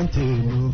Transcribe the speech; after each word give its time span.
balanteenu 0.00 0.72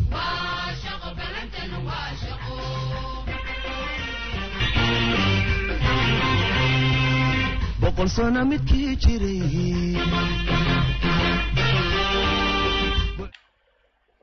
boqol 7.81 8.07
sano 8.15 8.41
midkii 8.45 9.97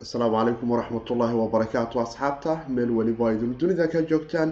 asalaamu 0.02 0.36
calaykum 0.36 0.70
waraxmatullaahi 0.74 1.34
wabarakaatu 1.42 2.00
asxaabta 2.04 2.52
meel 2.68 2.90
weliba 2.98 3.32
idin 3.34 3.52
dunida 3.60 3.86
ka 3.92 4.02
joogtaan 4.10 4.50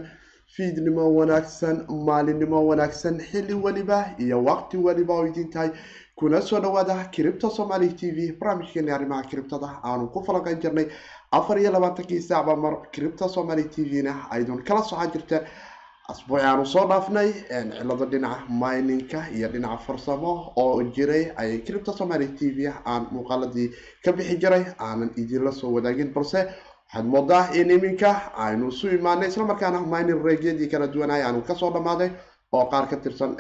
fiidnimo 0.57 1.05
wanaagsan 1.19 1.77
maalinimo 2.07 2.59
wanaagsan 2.71 3.15
xilli 3.31 3.55
weliba 3.65 3.99
iyo 4.19 4.39
waqti 4.49 4.77
weliba 4.87 5.15
oo 5.15 5.27
idin 5.27 5.51
tahay 5.51 5.71
kuna 6.23 6.41
soo 6.41 6.61
dhawaada 6.61 7.11
kiribta 7.11 7.51
somaali 7.51 7.89
t 7.99 8.11
v 8.17 8.33
barnaamijkeeni 8.39 8.91
arrimaha 8.97 9.23
kiribtada 9.31 9.69
aanu 9.83 10.07
ku 10.15 10.23
falanqeyn 10.27 10.61
jirnay 10.63 10.87
afar 11.33 11.59
iyo 11.59 11.71
labaatankii 11.73 12.21
saacba 12.23 12.55
mar 12.57 12.75
kiribta 12.93 13.29
somaali 13.29 13.65
t 13.69 13.83
v-na. 13.91 14.13
Aydun 14.31 14.63
kala 14.63 14.83
socon 14.83 15.11
jirteen 15.13 15.43
asbuuci 16.09 16.45
aanu 16.45 16.65
soo 16.67 16.87
dhaafnay 16.87 17.29
cilado 17.79 18.07
dhinaca 18.07 18.47
mininka 18.49 19.21
iyo 19.37 19.49
dhinaca 19.49 19.83
farsamo 19.87 20.53
oo 20.57 20.83
jiray 20.95 21.33
ay 21.37 21.59
kiribta 21.67 21.93
somaali 21.93 22.29
t 22.39 22.55
v 22.57 22.71
aan 22.87 23.07
muuqaaladii 23.11 23.69
ka 24.05 24.13
bixi 24.13 24.37
jiray. 24.39 24.65
Aanan 24.79 25.11
idinla 25.17 25.51
soo 25.53 25.73
wadaagin 25.75 26.13
balse 26.15 26.39
waxaad 26.87 27.07
moodaa 27.07 27.51
in 27.55 27.71
iminka 27.71 28.11
aynu 28.37 28.69
isu 28.69 28.87
imaanay. 28.95 29.29
Islamarkaana 29.29 29.81
minin 29.81 30.23
reegyadii 30.23 30.69
kala 30.71 30.87
duwanay 30.87 31.23
aanu 31.23 31.43
ka 31.43 31.55
soo 31.55 31.71
dhamaaday 31.75 32.11
oo 32.53 32.65
qaar 32.71 32.87
ka 32.91 32.97
tirsan 32.97 33.35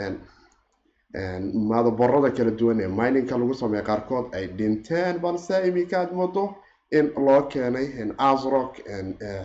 madaborada 1.14 2.30
kala 2.36 2.50
duwan 2.50 2.80
ee 2.80 2.88
mininka 2.88 3.36
lagu 3.38 3.54
sameeya 3.54 3.84
qaarkood 3.84 4.26
ay 4.34 4.46
dhinteen 4.58 5.18
balse 5.20 5.54
iminka 5.68 5.96
aad 6.00 6.12
moodo 6.12 6.54
in 6.98 7.06
loo 7.26 7.42
keenay 7.52 7.86
asrock 8.18 8.72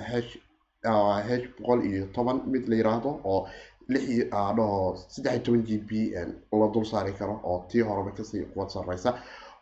h 0.09 1.43
boqol 1.59 1.79
iyo 1.89 2.05
toban 2.15 2.41
mid 2.51 2.67
la 2.69 2.75
yiraahdo 2.75 3.09
oo 3.23 3.47
lix 3.89 4.05
dhaho 4.31 4.95
saddex 5.13 5.33
iyo 5.33 5.43
toban 5.45 5.63
g 5.67 5.77
b 5.89 5.91
la 6.59 6.67
dul 6.73 6.85
saari 6.85 7.13
karo 7.19 7.39
oo 7.43 7.65
tii 7.69 7.81
horeba 7.81 8.11
ka 8.17 8.23
sii 8.23 8.45
quwad 8.53 8.69
sareysa 8.69 9.13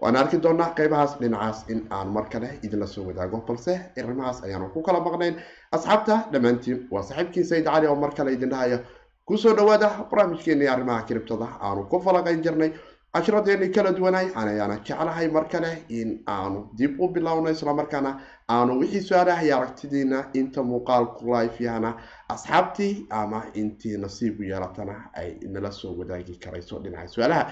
waan 0.02 0.16
arki 0.16 0.38
doonaa 0.38 0.74
qeybahaas 0.78 1.18
dhinacaas 1.20 1.66
in 1.70 1.80
aan 1.90 2.08
mar 2.16 2.30
kale 2.30 2.50
idinla 2.64 2.88
soo 2.88 3.04
wadaago 3.08 3.38
balse 3.48 3.74
arrimahaas 3.98 4.44
ayaanu 4.44 4.70
ku 4.74 4.82
kala 4.82 5.00
maqnayn 5.00 5.36
asxaabta 5.72 6.16
dhammaantiin 6.32 6.88
waa 6.92 7.04
saaxiibkiin 7.04 7.46
sayid 7.46 7.66
cali 7.66 7.88
oo 7.88 7.96
mar 7.96 8.12
kale 8.18 8.34
idin 8.34 8.50
dhahaya 8.50 8.80
ku 9.26 9.38
soo 9.38 9.54
dhawaada 9.58 9.90
barnaamijkeeni 10.12 10.68
arrimaha 10.68 11.02
kiribtada 11.08 11.48
aanu 11.62 11.88
ku 11.90 12.00
falaqayn 12.06 12.42
jirnay 12.44 12.72
cashiradeeni 13.14 13.70
kala 13.76 13.92
duwanay 13.98 14.28
ayaana 14.36 14.76
jeclahay 14.86 15.28
mar 15.36 15.46
kale 15.50 15.72
in 15.90 16.10
aanu 16.28 16.70
dib 16.78 17.00
u 17.00 17.08
bilowno 17.10 17.50
islamarkaana 17.50 18.12
aanu 18.50 18.80
wixii 18.80 19.02
su'aalaha 19.08 19.44
iyo 19.46 19.56
aragtidiina 19.58 20.20
inta 20.34 20.64
muuqaalku 20.64 21.26
life 21.36 21.64
yahana 21.64 21.96
asxaabtii 22.30 23.08
ama 23.10 23.40
intii 23.54 23.98
nasiib 23.98 24.40
u 24.40 24.44
yeelatana 24.44 24.96
ay 25.14 25.30
nala 25.54 25.72
soo 25.72 25.96
wadaagi 26.00 26.36
karayso 26.44 26.80
dhinaca 26.84 27.08
su'aalaha 27.16 27.44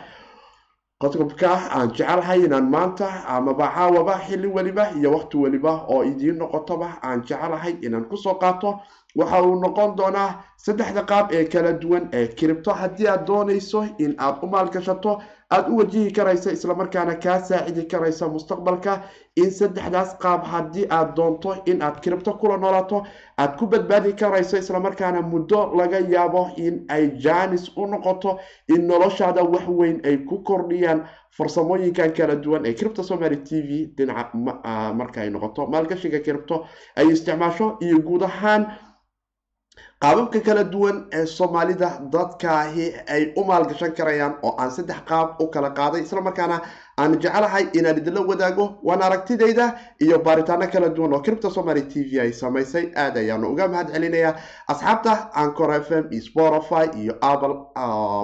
qodobka 1.02 1.50
aan 1.78 1.90
jecelahay 1.98 2.40
inaan 2.46 2.68
maanta 2.76 3.08
amaba 3.36 3.68
caawaba 3.76 4.16
xilli 4.28 4.48
weliba 4.48 4.92
iyo 5.00 5.10
waqti 5.16 5.38
weliba 5.38 5.72
oo 5.94 6.04
idiin 6.04 6.38
noqotoba 6.38 6.88
aan 7.08 7.22
jecelahay 7.28 7.74
inaan 7.82 8.06
ku 8.12 8.18
soo 8.18 8.36
qaato 8.44 8.80
waxa 9.16 9.42
uu 9.44 9.56
noqon 9.64 9.96
doonaa 9.98 10.30
saddexda 10.58 11.02
qaab 11.12 11.32
ee 11.32 11.46
kala 11.46 11.74
duwan 11.74 12.10
ee 12.14 12.28
kiribto. 12.28 12.72
Haddii 12.72 13.08
aad 13.08 13.26
doonayso 13.28 13.84
in 14.00 14.16
aad 14.18 14.44
u 14.44 14.48
maalgashato 14.48 15.22
aada 15.52 15.70
u 15.70 15.78
wajihi 15.78 16.12
karaysa 16.12 16.52
islamarkaana 16.52 17.16
kaa 17.16 17.40
saacidi 17.40 17.84
karaysa 17.92 18.28
mustaqbalka 18.28 19.02
in 19.36 19.52
saddexdaas 19.52 20.16
qaab 20.24 20.44
haddii 20.52 20.86
aad 20.90 21.16
doonto 21.16 21.56
in 21.66 21.82
aad 21.82 22.00
kiribto 22.04 22.34
kula 22.34 22.58
noolaato 22.58 23.04
aad 23.38 23.58
ku 23.60 23.68
badbaadi 23.68 24.14
karayso 24.14 24.58
islamarkaana 24.58 25.22
muddo 25.22 25.60
laga 25.78 26.00
yaabo 26.00 26.48
in 26.58 26.86
ay 26.90 27.08
jaanis 27.26 27.70
u 27.78 27.86
noqoto 27.88 28.40
in 28.68 28.88
noloshaada 28.88 29.44
wax 29.44 29.68
weyn 29.68 30.02
ay 30.06 30.18
ku 30.18 30.40
kordhiyaan 30.44 31.04
farsamooyinkan 31.38 32.14
kala 32.18 32.36
duwan 32.36 32.66
ee 32.66 32.74
kiribta 32.74 33.04
somaali 33.04 33.38
t 33.38 33.62
v. 33.62 33.70
Dhinaca 33.98 34.94
marka 35.00 35.22
ay 35.22 35.30
noqoto 35.30 35.68
maalgashiga 35.68 36.20
kiribto 36.20 36.66
ay 36.96 37.08
isticmaasho 37.14 37.78
iyo 37.82 38.00
guud 38.00 38.24
ahaan 38.24 38.66
qaababka 40.04 40.40
kala 40.48 40.64
duwan 40.74 40.98
ee 41.18 41.26
soomaalida 41.38 41.90
dadkaahi 42.16 42.86
ay 43.16 43.22
u 43.40 43.44
maalgashan 43.50 43.92
karayaan 44.00 44.34
oo 44.48 44.52
aan 44.62 44.72
saddex 44.78 45.00
qaab 45.10 45.28
u 45.44 45.48
kala 45.54 45.70
qaaday 45.80 46.02
islamarkaana 46.06 46.58
aan 46.98 47.18
jecelahay 47.20 47.68
inaan 47.74 47.98
idinla 47.98 48.22
wadaago 48.22 48.78
waana 48.84 49.06
aragtidayda 49.06 49.66
iyo 50.00 50.20
baaritaano 50.20 50.68
kala 50.68 50.90
duwan 50.90 51.14
oo 51.14 51.20
kiribta 51.26 51.50
somaali 51.50 51.82
t 51.90 52.04
v 52.06 52.20
ay 52.22 52.32
samaysay. 52.34 52.92
Aad 52.96 53.18
ayaanu 53.18 53.50
uga 53.52 53.68
mahad 53.68 53.90
celinayaa. 53.94 54.36
Asxaabta 54.68 55.34
ancor 55.34 55.74
f 55.82 55.92
m 55.92 56.06
iyo 56.12 56.22
spotify 56.22 56.86
iyo 57.02 57.14
apple 57.22 57.56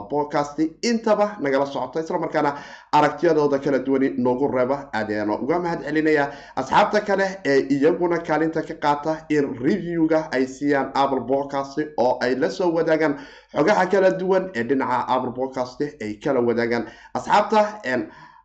podcast 0.09 0.59
intaba 0.81 1.37
nagala 1.41 1.65
socota 1.65 1.99
islamarkaana 1.99 2.53
aragtiyadooda 2.91 3.57
kala 3.59 3.79
duwani 3.79 4.09
noogu 4.17 4.47
reeba. 4.47 4.89
Aad 4.93 5.09
ayaanu 5.11 5.35
uga 5.41 5.59
mahad 5.59 5.81
celinayaa. 5.83 6.29
Asxaabta 6.55 7.01
kale 7.01 7.39
ee 7.45 7.59
iyaguna 7.73 8.17
kaalinta 8.21 8.61
ka 8.61 8.73
qaata 8.77 9.25
in 9.29 9.57
reviewga 9.57 10.29
ay 10.31 10.45
siiyaan 10.45 10.91
apple 10.93 11.21
podcast 11.25 11.79
oo 11.97 12.17
ay 12.21 12.35
la 12.35 12.49
soo 12.49 12.69
wadaagaan 12.73 13.17
xogaha 13.51 13.85
kala 13.89 14.11
duwan 14.11 14.51
ee 14.55 14.63
dhinaca 14.63 15.07
apple 15.09 15.31
podcast 15.33 15.81
ay 15.81 16.13
kala 16.23 16.39
wadaagaan. 16.39 16.85
Asxaabta 17.13 17.81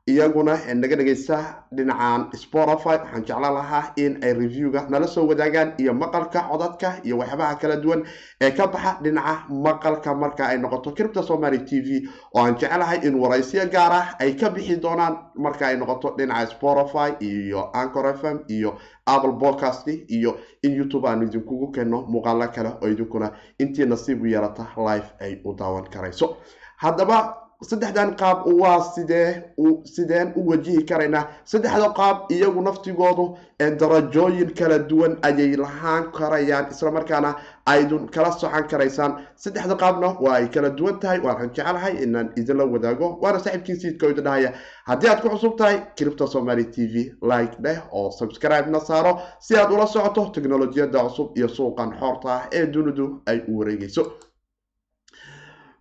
iyaguna 0.06 0.58
naga 0.74 0.96
dhegeysta 0.96 1.64
dhinacan 1.72 2.28
spotify. 2.36 2.96
Waxaan 3.00 3.24
jeclaan 3.24 3.54
lahaa 3.54 3.92
in 3.96 4.18
ay 4.22 4.32
reviewga 4.34 4.84
nala 4.90 5.06
soo 5.06 5.24
wadaagaan 5.26 5.72
iyo 5.80 5.94
maqalka 5.94 6.42
codadka 6.50 7.00
iyo 7.04 7.16
waxyaabaha 7.18 7.54
kala 7.60 7.76
duwan 7.76 8.04
ee 8.40 8.50
ka 8.50 8.66
baxa 8.66 8.98
dhinaca 9.02 9.48
maqalka 9.48 10.14
marka 10.14 10.44
ay 10.46 10.58
noqoto 10.58 10.92
kiribta 10.92 11.22
somaali 11.22 11.64
t 11.64 11.80
v. 11.80 12.08
Oo 12.36 12.44
aan 12.44 12.54
jecelahay 12.60 13.00
in 13.08 13.14
waraysyo 13.16 13.64
gaar 13.72 13.92
ah 13.92 14.06
ay 14.20 14.36
ka 14.36 14.50
bixi 14.50 14.76
doonaan 14.76 15.16
marka 15.36 15.66
ay 15.68 15.76
noqoto 15.76 16.12
dhinaca 16.18 16.50
spotify 16.52 17.16
iyo 17.20 17.70
ancor 17.72 18.06
f 18.14 18.24
m 18.24 18.38
iyo 18.48 18.76
apple 19.06 19.32
podcast 19.40 19.88
iyo 19.88 20.36
in 20.62 20.76
youtube 20.76 21.08
aanu 21.08 21.24
idinkugu 21.26 21.72
keenno 21.72 22.04
muuqaalo 22.12 22.48
kale 22.52 22.76
oo 22.82 22.88
idinkuna 22.88 23.32
intii 23.58 23.86
nasiib 23.86 24.20
u 24.22 24.26
yeelata 24.26 24.68
live 24.76 25.08
ay 25.20 25.40
u 25.44 25.54
daawan 25.56 25.88
karayso. 25.88 26.36
Haddaba 26.76 27.43
saddexdan 27.62 28.16
qaab 28.16 28.46
waa 28.60 28.80
sidee 28.94 29.42
sideen 29.84 30.32
u 30.36 30.48
wajihi 30.50 30.82
karaynaa 30.84 31.26
saddexda 31.44 31.88
qaab 31.98 32.30
iyagu 32.30 32.62
naftigoodu 32.62 33.36
darajooyin 33.80 34.50
kala 34.54 34.78
duwan 34.78 35.16
ayay 35.22 35.56
lahaan 35.56 36.10
karayaan 36.12 36.66
islamarkaana 36.70 37.34
aydun 37.66 38.08
kala 38.08 38.32
socan 38.32 38.68
karaysaan. 38.68 39.12
Saddexda 39.36 39.74
qaabna 39.76 40.08
waa 40.20 40.34
ay 40.36 40.48
kala 40.48 40.70
duwan 40.70 40.98
tahay 41.00 41.18
waxaan 41.20 41.50
jecelahay 41.54 41.94
inaan 42.04 42.32
idinla 42.36 42.64
wadaago 42.66 43.18
waana 43.22 43.38
saaxiibkii 43.38 43.76
siidka 43.80 44.06
idin 44.10 44.24
dhahaya. 44.24 44.52
Haddii 44.86 45.08
aad 45.08 45.20
ku 45.22 45.28
cusub 45.28 45.56
tahay 45.58 45.80
kiribta 45.96 46.26
somaali 46.26 46.64
t 46.64 46.86
v 46.92 46.94
like 47.22 47.56
dheh 47.62 47.78
oo 47.92 48.10
subscribe 48.10 48.70
na 48.70 48.80
saaro 48.80 49.20
si 49.40 49.56
aad 49.56 49.72
ula 49.72 49.86
socoto 49.86 50.30
teknolojiyada 50.34 51.00
cusub 51.08 51.36
iyo 51.38 51.48
suuqan 51.48 51.96
xoorta 52.00 52.28
ah 52.34 52.42
ee 52.52 52.66
dunidu 52.66 53.22
ay 53.26 53.40
u 53.48 53.58
wareegeyso 53.58 54.02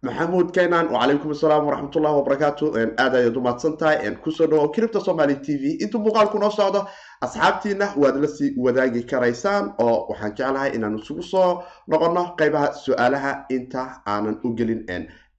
maxamuud 0.04 0.50
keynan 0.56 0.88
wacalaykum 0.94 1.32
asalaam 1.32 1.66
waraxmatullahi 1.68 2.16
wabarakaatu 2.20 2.66
aad 3.04 3.14
ayaad 3.20 3.38
umahadsan 3.40 3.78
tahay 3.80 4.12
ku 4.24 4.32
soo 4.32 4.48
dhawo 4.52 4.68
kiribta 4.76 5.00
somaali 5.00 5.36
t 5.46 5.56
v. 5.62 5.64
Intuu 5.84 6.00
muuqaalku 6.04 6.40
noo 6.40 6.50
socdo 6.52 6.82
asxaabtiina 7.26 7.88
waad 8.02 8.16
la 8.24 8.28
sii 8.28 8.52
wadaagi 8.66 9.04
karaysaan 9.12 9.74
oo 9.80 9.96
waxaan 10.10 10.36
jeclahay 10.38 10.72
inaan 10.76 11.00
isugu 11.00 11.24
soo 11.24 11.64
noqono 11.88 12.24
qeybaha 12.40 12.74
su'aalaha 12.84 13.32
inta 13.50 14.02
aanan 14.06 14.36
u 14.44 14.52
gelin 14.58 14.84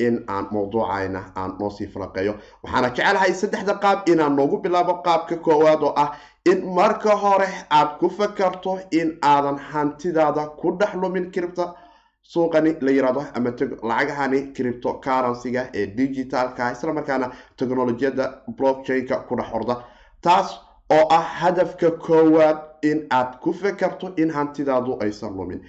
in 0.00 0.24
aan 0.28 0.46
mawduucayna 0.52 1.20
aan 1.36 1.50
noo 1.60 1.70
sii 1.70 1.86
falaqeeyo. 1.92 2.34
Waxaana 2.64 2.88
jecelahay 2.96 3.32
saddexda 3.34 3.74
qaab 3.84 4.08
inaan 4.08 4.36
noogu 4.36 4.56
bilaabo 4.64 4.94
qaabka 5.04 5.36
koowaad 5.36 5.82
oo 5.82 5.92
ah 5.96 6.10
in 6.50 6.64
marka 6.74 7.12
hore 7.16 7.48
aad 7.70 7.98
ku 8.00 8.08
fakarto 8.10 8.78
in 8.90 9.18
aadan 9.22 9.58
hantidaada 9.70 10.46
ku 10.60 10.72
dhex 10.80 10.94
lumin 10.94 11.30
kiribta 11.30 11.74
suuqani 12.32 12.76
la 12.80 12.90
yiraahdo 12.96 13.22
ama 13.34 13.50
lacagahani 13.90 14.40
cripto 14.56 14.90
currency-ga 15.04 15.62
ee 15.74 15.86
digitalka 15.96 16.72
islamarkaana 16.72 17.30
technolojiyada 17.56 18.24
blockchain-ka 18.58 19.16
ku 19.28 19.36
dhex 19.36 19.48
orda. 19.54 19.74
Taas 20.22 20.48
oo 20.90 21.06
ah 21.10 21.22
hadafka 21.40 21.90
koowaad 21.90 22.58
in 22.82 23.06
aad 23.10 23.30
ku 23.42 23.52
fekerto 23.52 24.12
in 24.16 24.30
hantidaadu 24.30 24.98
aysan 25.04 25.36
lumin. 25.36 25.60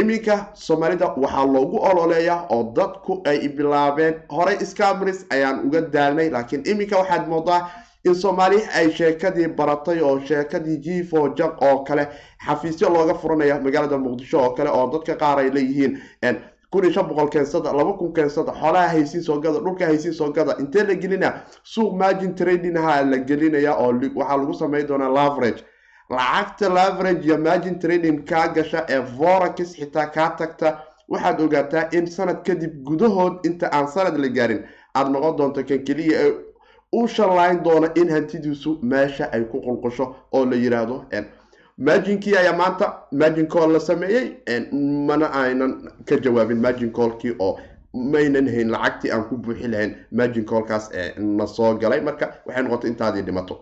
Iminka 0.00 0.34
soomaalida 0.54 1.06
waxaa 1.22 1.46
loogu 1.54 1.78
ololeeyaa 1.88 2.46
oo 2.50 2.72
dadku 2.76 3.22
ay 3.30 3.48
bilaabeen 3.48 4.14
horey 4.30 4.58
scamris 4.66 5.26
ayaan 5.30 5.66
uga 5.66 5.80
daalnay 5.94 6.30
laakiin 6.30 6.62
iminka 6.72 6.96
waxaad 6.98 7.28
moodaa 7.28 7.60
in 8.04 8.14
soomaali 8.14 8.58
ay 8.74 8.90
sheekadii 8.90 9.48
baratay 9.48 10.00
oo 10.00 10.20
sheekadii 10.20 10.76
jifo 10.76 11.28
jag 11.38 11.62
oo 11.62 11.84
kale 11.84 12.08
xafiisyo 12.46 12.88
looga 12.90 13.14
furanaya 13.14 13.60
magaalada 13.60 13.98
muqdisho 13.98 14.38
oo 14.40 14.50
kale 14.54 14.70
oo 14.70 14.86
dadka 14.92 15.14
qaar 15.16 15.38
ay 15.38 15.50
leeyihiin 15.50 15.98
kun 16.70 16.84
iyo 16.84 16.92
shan 16.92 17.06
boqol 17.08 17.28
keensada 17.28 17.72
laba 17.72 17.92
kun 17.92 18.12
keensada 18.12 18.52
xoolaha 18.52 18.88
haysiin 18.88 19.22
soo 19.22 19.38
gada 19.40 19.58
dhulka 19.60 19.86
haysiin 19.86 20.14
soo 20.14 20.32
gada 20.32 20.56
intee 20.58 20.84
la 20.84 20.94
gelina 20.94 21.32
suuq 21.62 21.92
margin 21.94 22.34
trading 22.34 22.76
ha 22.84 23.02
la 23.04 23.16
gelinaya 23.18 23.74
oo 23.76 23.92
waxaa 24.16 24.36
lagu 24.36 24.54
samayn 24.54 24.86
doonaa 24.88 25.08
laverage 25.18 25.62
lacagta 26.10 26.68
laverage 26.68 27.24
iyo 27.26 27.38
margin 27.38 27.78
trading 27.78 28.24
kaa 28.24 28.48
gasha 28.48 28.86
ee 28.88 28.98
vorax 29.18 29.56
xitaa 29.76 30.06
kaa 30.06 30.30
tagta 30.38 30.78
waxaad 31.08 31.40
ogaataa 31.40 31.88
in 31.92 32.06
sanad 32.06 32.42
kadib 32.46 32.72
gudahood 32.84 33.44
inta 33.46 33.68
aan 33.72 33.86
sanad 33.88 34.16
la 34.18 34.28
gaarin 34.28 34.64
aada 34.94 35.10
noqon 35.10 35.36
doonto 35.36 35.62
kan 35.68 35.84
keliya 35.84 36.18
u 36.92 37.06
shallayn 37.08 37.62
doona 37.64 37.88
in 37.94 38.08
hantidiisu 38.10 38.78
meesha 38.82 39.32
ay 39.32 39.44
ku 39.44 39.60
qulqusho 39.66 40.14
oo 40.32 40.44
la 40.44 40.56
yiraahdo 40.56 41.04
marginkii 41.78 42.36
ayaa 42.36 42.56
maanta 42.56 42.86
margin 43.12 43.46
call 43.48 43.72
la 43.72 43.80
sameeyey 43.80 44.26
mana 45.08 45.26
aynan 45.42 45.72
ka 46.08 46.16
jawaabin 46.24 46.60
margin 46.60 46.92
callkii 46.92 47.34
oo 47.38 47.58
maynan 47.94 48.46
hayn 48.48 48.70
lacagtii 48.70 49.10
aan 49.12 49.24
ku 49.28 49.36
buuxi 49.36 49.68
lahayn 49.68 49.94
margin 50.12 50.44
callkaas 50.44 50.90
na 51.18 51.46
soo 51.46 51.74
galay. 51.78 52.00
Marka 52.00 52.26
waxay 52.46 52.62
noqotay 52.62 52.90
intaadii 52.90 53.22
dhimato. 53.22 53.56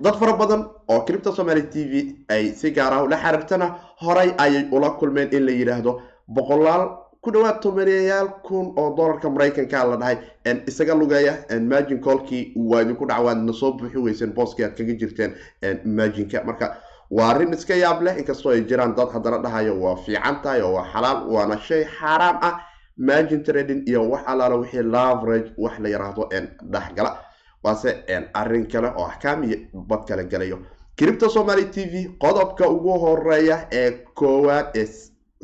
Dad 0.00 0.14
fara 0.18 0.32
badan 0.36 0.62
oo 0.88 1.00
cripto 1.06 1.32
somaly 1.32 1.62
t 1.70 1.84
v 1.90 2.24
ay 2.28 2.44
si 2.54 2.70
gaar 2.72 2.92
ah 2.92 3.02
ula 3.04 3.16
xiriirtana 3.16 3.66
horay 4.02 4.30
ayay 4.38 4.68
ula 4.72 4.90
kulmeen 4.98 5.28
in 5.32 5.44
la 5.46 5.52
yidhaahdo 5.52 6.00
boqolaal 6.28 6.84
ku 7.20 7.30
dhawaad 7.30 7.60
tobaneyaal 7.60 8.28
kun 8.42 8.72
oo 8.80 8.94
dollarka 8.96 9.28
maraykanka 9.30 9.84
la 9.84 9.96
dhahay 9.96 10.16
isaga 10.66 10.94
lugeeya 10.94 11.34
margin 11.60 12.00
callkii 12.00 12.52
waa 12.56 12.80
idinku 12.82 13.06
dhacwaadna 13.06 13.52
soo 13.52 13.72
buuxi 13.72 13.98
weyseen 13.98 14.32
booskii 14.32 14.64
aad 14.64 14.74
kaga 14.78 14.94
jirteen 15.00 15.32
marginka 15.84 16.44
marka 16.44 16.76
waa 17.10 17.28
arrin 17.30 17.52
iska 17.52 17.74
yaab 17.76 18.02
leh 18.02 18.16
inkastoo 18.18 18.52
ay 18.52 18.64
jiraan 18.64 18.94
dad 18.96 19.12
haddana 19.12 19.38
dhahayo 19.44 19.74
waa 19.82 19.96
fiican 19.96 20.40
tahay 20.42 20.62
oo 20.62 20.72
waa 20.72 20.86
xalaal 20.92 21.28
waana 21.28 21.58
shay 21.60 21.84
xaaraam 21.84 22.38
ah. 22.42 22.60
Margin 23.08 23.42
trading 23.44 23.82
iyo 23.88 24.10
wax 24.10 24.22
alaala 24.26 24.56
wixii 24.56 24.82
laverage 24.82 25.52
wax 25.58 25.78
la 25.80 25.88
yiraahdo 25.88 26.28
dhexgala. 26.72 27.16
Waase 27.64 28.04
arrin 28.34 28.66
kale 28.68 28.88
oo 28.96 29.04
axkaam 29.06 29.44
iyo 29.44 29.56
bad 29.72 30.04
kale 30.08 30.24
galayo. 30.24 30.58
Cripto 30.98 31.28
somaly 31.30 31.64
t 31.70 31.84
v 31.92 31.94
qodobka 32.20 32.68
ugu 32.68 32.98
horreeya 32.98 33.68
ee 33.72 33.90
koowaad 34.14 34.66
ee 34.76 34.84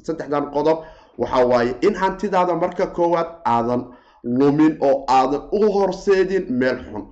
saddexdan 0.05 0.51
qodob 0.53 0.85
waxa 1.19 1.47
waaye 1.47 1.75
in 1.83 1.95
hantidaada 1.95 2.55
marka 2.55 2.87
koowaad 2.87 3.29
aadan 3.45 3.83
lumin 4.25 4.77
oo 4.81 5.05
aadan 5.09 5.43
u 5.53 5.71
horseedin 5.73 6.47
meel 6.51 6.79
xun. 6.91 7.05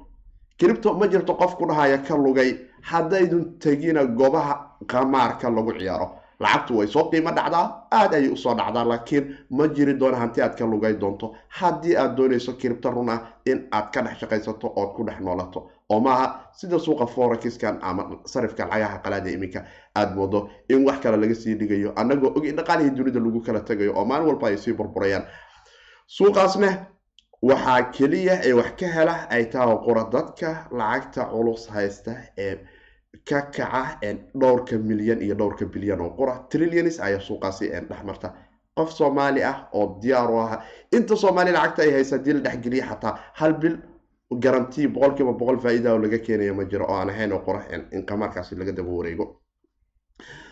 Cripto 0.59 0.95
ma 0.95 1.06
jirto 1.09 1.35
qof 1.35 1.56
ku 1.59 1.67
dhahaya 1.67 1.99
ka 1.99 2.15
lugay 2.17 2.51
haddaydun 2.83 3.59
tegina 3.59 4.05
goobaha 4.05 4.55
qamaarka 4.87 5.51
lagu 5.51 5.73
ciyaaro. 5.79 6.09
Lacagtu 6.41 6.77
way 6.79 6.87
soo 6.87 7.11
qiimo 7.11 7.31
dhacdaa 7.31 7.87
aada 7.91 8.17
ayay 8.17 8.29
u 8.33 8.37
soo 8.37 8.55
dhacdaa 8.55 8.85
laakiin 8.85 9.25
ma 9.51 9.67
jiri 9.69 9.95
doono 9.95 10.17
hanti 10.17 10.43
aad 10.43 10.55
ka 10.59 10.65
lugay 10.67 10.95
doonto. 11.01 11.35
Haddii 11.49 11.97
aad 11.97 12.17
doonayso 12.17 12.53
kiribto 12.53 12.91
run 12.91 13.09
ah 13.09 13.21
in 13.47 13.69
aad 13.73 13.91
ka 13.93 14.03
dhex 14.03 14.19
shaqaysato 14.21 14.67
ood 14.77 14.91
ku 14.97 15.05
dhex 15.05 15.21
noolato 15.21 15.71
oo 15.94 16.00
maaha 16.06 16.26
sida 16.61 16.79
suuqa 16.87 17.06
forakiskan 17.14 17.79
ama 17.88 18.02
sarifka 18.32 18.62
lacagaha 18.67 18.99
qalaada 19.05 19.31
iminka 19.37 19.61
aada 19.99 20.14
moodo 20.19 20.41
in 20.73 20.85
wax 20.87 20.99
kale 21.02 21.17
laga 21.23 21.35
sii 21.43 21.55
dhigayo 21.61 21.91
annagoo 22.00 22.31
og 22.37 22.44
in 22.50 22.56
dhaqaalihii 22.58 22.94
dunida 22.99 23.20
lagu 23.26 23.41
kala 23.46 23.61
tegayo 23.70 23.93
oo 23.99 24.05
maalin 24.11 24.26
walba 24.29 24.46
ay 24.50 24.56
sii 24.64 24.73
burburayaan. 24.79 25.25
Suuqaasne 26.17 26.69
waxaa 27.43 27.82
keliya 27.96 28.35
ee 28.49 28.52
wax 28.52 28.70
ka 28.81 28.87
hela 28.96 29.14
ay 29.31 29.44
tahay 29.52 29.76
qura 29.87 30.05
dadka 30.12 30.49
lacagta 30.79 31.23
culus 31.32 31.67
haysta 31.75 32.12
ee 32.38 32.55
ka 33.29 33.41
kaca 33.56 33.99
dhowrka 34.41 34.76
milyan 34.79 35.20
iyo 35.23 35.35
dhowrka 35.35 35.64
bilyan 35.75 36.00
oo 36.00 36.11
qura 36.19 36.35
trillions 36.50 37.00
ayaa 37.00 37.20
suuqaasi 37.29 37.69
dhexmarta 37.88 38.29
qof 38.76 38.91
soomaali 38.99 39.43
ah 39.44 39.69
oo 39.73 39.99
diyaar 40.02 40.31
u 40.31 40.38
ah 40.41 40.62
inta 40.96 41.17
soomaali 41.17 41.52
lacagta 41.52 41.82
ay 41.82 41.91
haysa 41.96 42.17
haddii 42.17 42.32
la 42.32 42.41
dhexgeliya 42.46 42.85
xataa 42.91 43.14
hal 43.41 43.52
bil 43.62 43.76
garanti 44.32 44.88
boqolkiiba 44.88 45.32
boqol 45.41 45.59
faa-ida 45.65 45.99
laga 45.99 46.19
keenayo 46.19 46.55
ma 46.55 46.65
jiro 46.65 46.85
oo 46.87 46.94
aan 46.97 47.11
ahayn 47.11 47.32
oo 47.32 47.38
qura 47.47 47.61
in 47.93 48.03
qamaarkaasi 48.06 48.56
laga 48.56 48.73
daba 48.73 48.91
wareego. 48.91 49.41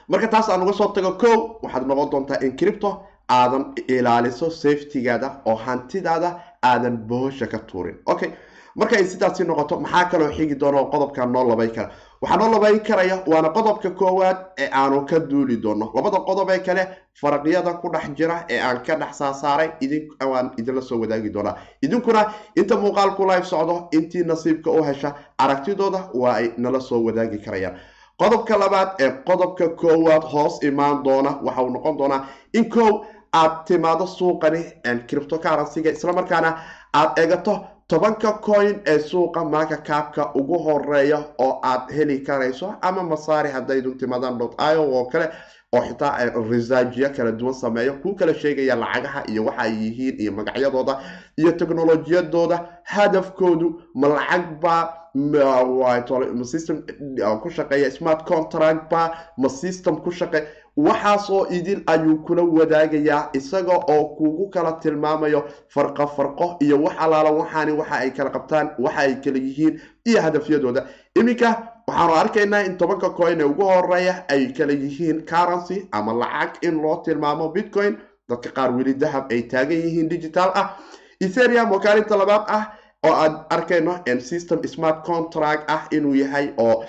Marka 0.08 0.28
taas 0.28 0.48
aan 0.48 0.62
uga 0.62 0.72
soo 0.72 0.92
tago 0.92 1.12
kow 1.22 1.58
waxaad 1.62 1.86
noqon 1.86 2.10
doontaa 2.10 2.38
in 2.46 2.56
cripto 2.56 2.90
aadan 3.28 3.64
ilaaliso 3.88 4.50
safetygaada 4.50 5.28
oo 5.46 5.56
hantidaada 5.56 6.30
aadan 6.62 6.96
bohosha 7.08 7.46
ka 7.46 7.58
tuurin. 7.58 7.96
Okay 8.06 8.30
marka 8.76 8.96
ay 8.96 9.04
sidaasi 9.04 9.44
noqoto 9.44 9.80
maxaa 9.80 10.04
kaloo 10.10 10.32
xigi 10.36 10.54
doono 10.60 10.84
qodobka 10.92 11.26
noo 11.26 11.44
labay 11.48 11.68
kara 11.76 11.90
waxaa 12.22 12.36
noo 12.38 12.50
labayn 12.54 12.80
karaya 12.88 13.16
waana 13.26 13.48
qodobka 13.56 13.90
koowaad 13.90 14.36
ee 14.62 14.68
aanu 14.80 15.06
ka 15.10 15.18
duuli 15.30 15.56
doono 15.62 15.90
labada 15.94 16.18
qodob 16.28 16.50
ee 16.50 16.58
kale 16.58 16.82
faraqyada 17.20 17.72
ku 17.80 17.88
dhex 17.94 18.06
jira 18.18 18.36
ee 18.48 18.60
aan 18.60 18.78
ka 18.86 18.94
dhex 18.96 19.12
saasaaray 19.18 19.70
idinwaan 19.84 20.50
idinla 20.58 20.82
soo 20.82 20.98
wadaagi 21.00 21.30
doonaa. 21.34 21.56
Idinkuna 21.82 22.22
inta 22.56 22.76
muuqaalku 22.76 23.22
live 23.30 23.44
socdo 23.52 23.88
intii 23.92 24.24
nasiibka 24.24 24.70
u 24.70 24.82
hesha 24.88 25.14
aragtidooda 25.38 26.00
waa 26.14 26.34
ay 26.34 26.52
nala 26.56 26.80
soo 26.80 27.00
wadaagi 27.06 27.38
karayaan. 27.44 27.74
Qodobka 28.20 28.56
labaad 28.58 28.88
ee 29.00 29.10
qodobka 29.28 29.68
koowaad 29.68 30.22
hoos 30.32 30.62
imaan 30.62 31.02
doona 31.04 31.30
waxa 31.46 31.62
uu 31.62 31.70
noqon 31.70 31.96
doonaa 31.98 32.26
in 32.54 32.68
kow 32.70 33.04
aad 33.32 33.64
timaado 33.66 34.06
suuqani 34.06 34.62
criptocurrencyga 35.08 35.90
islamarkaana 35.90 36.50
aad 36.94 37.18
eegato 37.18 37.52
tobanka 37.92 38.32
coin 38.40 38.80
ee 38.86 38.98
suuqa 38.98 39.44
maaka 39.44 39.76
kaabka 39.76 40.22
ugu 40.34 40.58
horreeya 40.66 41.18
oo 41.38 41.60
aad 41.62 41.90
heli 41.96 42.18
karayso 42.28 42.74
ama 42.82 43.02
masaari 43.02 43.50
haddaydun 43.56 43.98
timaadaan 44.00 44.38
dot 44.38 44.54
io 44.72 44.82
oo 44.82 45.04
kale 45.12 45.26
oo 45.76 45.82
xitaa 45.88 46.30
risaajiyo 46.50 47.10
kala 47.16 47.32
duwan 47.32 47.54
sameeyo 47.54 47.92
kuu 48.02 48.14
kala 48.14 48.34
sheegaya 48.34 48.76
lacagaha 48.76 49.22
iyo 49.28 49.44
waxa 49.44 49.62
ay 49.62 49.72
yihiin 49.82 50.20
iyo 50.20 50.32
magacyadooda 50.32 50.94
iyo 51.36 51.52
teknolojiyadooda. 51.52 52.58
Hadafkoodu 52.84 53.68
ma 53.94 54.08
lacag 54.08 54.44
baa 54.60 54.88
ma 55.14 56.44
system 56.44 56.82
ku 57.42 57.50
shaqeeya 57.50 57.90
smart 57.90 58.24
contract 58.26 58.90
baa 58.90 59.08
ma 59.38 59.48
system 59.48 59.96
ku 60.04 60.10
shaqeey 60.10 60.44
waxaasoo 60.76 61.46
idil 61.50 61.80
ayuu 61.86 62.18
kula 62.26 62.42
wadaagayaa 62.42 63.30
isaga 63.32 63.76
oo 63.94 64.04
kugu 64.16 64.48
kala 64.50 64.72
tilmaamayo 64.72 65.44
farqo 65.68 66.06
farqo 66.06 66.56
iyo 66.60 66.82
wax 66.82 66.94
alaala 66.98 67.30
waxaani 67.30 67.72
waxa 67.72 67.96
ay 67.96 68.10
kala 68.10 68.30
qabtaan 68.30 68.70
waxa 68.78 69.00
ay 69.00 69.14
kala 69.24 69.38
yihiin 69.38 69.80
iyo 70.06 70.20
hadafyadooda. 70.22 70.86
Iminka 71.18 71.48
waxaanu 71.88 72.14
arkaynaa 72.14 72.64
in 72.64 72.76
tobanka 72.76 73.10
coin 73.10 73.40
ee 73.40 73.44
ugu 73.44 73.64
horreeya 73.64 74.24
ay 74.28 74.52
kala 74.56 74.72
yihiin 74.72 75.22
currency 75.26 75.88
ama 75.92 76.12
lacag 76.12 76.52
in 76.62 76.80
loo 76.82 76.96
tilmaamo 77.04 77.48
bitcoin. 77.52 77.96
Dadka 78.28 78.50
qaar 78.50 78.70
weli 78.76 78.94
dahab 78.94 79.24
ay 79.32 79.42
taagan 79.42 79.76
yihiin 79.84 80.08
digital 80.08 80.50
ah. 80.54 80.76
Etherium 81.20 81.72
oo 81.72 81.78
kaalinta 81.80 82.16
labaad 82.16 82.44
ah 82.48 82.64
oo 83.04 83.12
aad 83.12 83.34
arkayno 83.50 84.00
system 84.20 84.62
smart 84.66 85.04
contract 85.04 85.70
ah 85.70 85.84
inuu 85.90 86.14
yahay 86.14 86.48
oo 86.58 86.84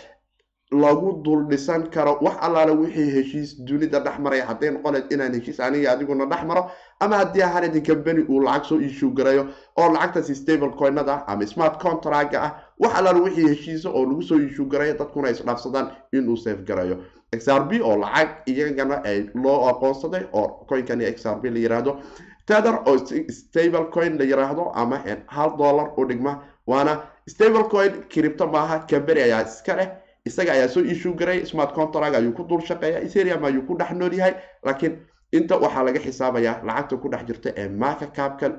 lagu 0.73 1.21
dul 1.23 1.45
dhisan 1.49 1.89
karo 1.89 2.17
wax 2.21 2.35
allaale 2.41 2.71
wixii 2.71 3.09
heshiis 3.15 3.55
dunida 3.65 3.99
dhex 3.99 4.19
maraya 4.19 4.45
hadday 4.45 4.69
noqoneed 4.71 5.11
inaan 5.13 5.33
heshiis 5.33 5.59
aniga 5.59 5.91
adiguna 5.91 6.25
dhex 6.25 6.43
maro 6.45 6.71
ama 6.99 7.17
haddii 7.17 7.41
ahaanedi 7.43 7.81
company 7.81 8.23
uu 8.29 8.39
lacag 8.41 8.65
soo 8.65 8.79
issue 8.81 9.11
garayo 9.11 9.47
oo 9.77 9.89
lacagtaasi 9.93 10.35
stable 10.35 10.69
coinada 10.79 11.23
ama 11.27 11.47
smart 11.47 11.81
contracga 11.81 12.41
ah 12.41 12.51
wax 12.79 12.93
allaale 12.99 13.19
wixii 13.21 13.47
heshiisa 13.47 13.89
oo 13.89 14.05
lagu 14.05 14.21
soo 14.21 14.39
issue 14.39 14.65
garayo 14.65 14.93
dadkuna 14.93 15.29
isdhaafsadaan 15.29 15.87
inuu 16.11 16.37
safe 16.37 16.63
garayo. 16.65 16.97
Xrb 17.37 17.71
oo 17.83 17.97
lacag 17.97 18.29
iyagana 18.45 19.03
ay 19.03 19.29
loo 19.35 19.67
aqoonsaday 19.69 20.23
oo 20.33 20.65
coinkani 20.69 21.05
xrb 21.05 21.45
la 21.45 21.59
yiraahdo. 21.59 21.97
Tether 22.45 22.75
oo 22.85 22.97
stable 23.29 23.85
coin 23.93 24.17
la 24.19 24.25
yiraahdo 24.25 24.71
ama 24.75 24.99
hal 25.27 25.57
dollar 25.57 25.91
u 25.97 26.05
dhigma 26.05 26.39
waana 26.67 27.01
stable 27.27 27.63
coin 27.63 28.03
cripto 28.09 28.47
maaha. 28.47 28.79
Company 28.89 29.21
ayaa 29.21 29.41
iska 29.43 29.75
leh 29.75 29.87
isaga 30.25 30.51
ayaa 30.53 30.67
soo 30.67 30.81
issue 30.83 31.13
garay 31.15 31.45
smart 31.45 31.73
contract 31.73 32.15
ayuu 32.15 32.31
ku 32.33 32.43
dul 32.43 32.61
shaqeeya 32.61 33.01
ethereum 33.03 33.43
ayuu 33.45 33.65
ku 33.67 33.75
dhex 33.77 33.91
nool 33.91 34.13
yahay. 34.13 34.35
Laakiin 34.63 34.99
inta 35.31 35.57
waxaa 35.57 35.83
laga 35.83 35.99
xisaabayaa 35.99 36.63
lacagta 36.63 36.97
ku 36.97 37.09
dhex 37.09 37.23
jirta 37.27 37.49
ee 37.57 37.67
marka 37.67 38.07
capkan 38.07 38.53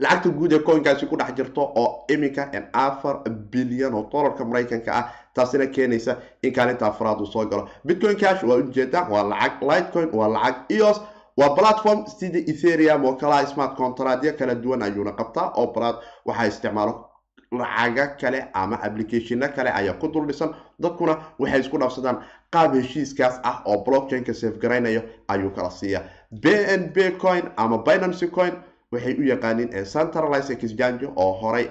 lacagta 0.00 0.28
guud 0.30 0.52
ee 0.52 0.58
coinkaasi 0.58 1.06
ku 1.06 1.16
dhex 1.16 1.34
jirto 1.36 1.62
oo 1.62 2.04
iminka 2.10 2.50
afar 2.72 3.22
bilyan 3.52 3.94
oo 3.94 4.08
dollarka 4.12 4.44
maraykanka 4.44 4.90
ah 4.92 5.04
taasina 5.34 5.66
keenaysa 5.66 6.16
in 6.42 6.52
kaalinta 6.52 6.86
afraad 6.86 7.20
uu 7.20 7.26
soo 7.26 7.46
galo. 7.46 7.68
Bitcoin 7.86 8.16
cash 8.16 8.42
waa 8.42 8.56
ujeeda 8.56 9.06
waa 9.12 9.22
lacag 9.22 9.62
lightcoin 9.62 10.08
waa 10.12 10.28
lacag 10.28 10.56
eos 10.70 11.00
waa 11.38 11.54
platform 11.54 12.06
sida 12.06 12.38
ethereum 12.38 13.04
oo 13.04 13.14
kala 13.14 13.46
smart 13.46 13.76
contractyo 13.76 14.32
kala 14.38 14.54
duwan 14.54 14.82
ayuuna 14.82 15.12
qabtaa. 15.12 15.52
Oo 15.56 15.70
balaad 15.72 15.96
waxaa 16.26 16.46
isticmaalo 16.46 17.09
lacaga 17.52 18.06
kale 18.20 18.46
ama 18.54 18.76
applicationo 18.82 19.48
kale 19.54 19.70
ayaa 19.70 19.98
ku 20.00 20.08
dul 20.08 20.26
dhisan 20.26 20.54
dadkuna 20.78 21.16
waxay 21.38 21.60
isku 21.60 21.78
dhaafsadaan 21.78 22.22
qaab 22.50 22.74
heshiiskaas 22.74 23.40
ah 23.42 23.62
oo 23.66 23.84
blockchainka 23.84 24.34
safe 24.34 24.58
garaynayo 24.58 25.02
ayuu 25.28 25.50
kala 25.50 25.70
siiya 25.70 26.04
b 26.30 26.44
n 26.78 26.92
b 26.94 27.10
coin 27.18 27.50
ama 27.56 27.78
binancy 27.78 28.28
coin 28.30 28.54
waxay 28.92 29.14
u 29.18 29.22
yaqaaniin 29.22 29.84
centralize 29.84 30.52
exchange 30.52 31.06
oo 31.16 31.32
horay 31.42 31.66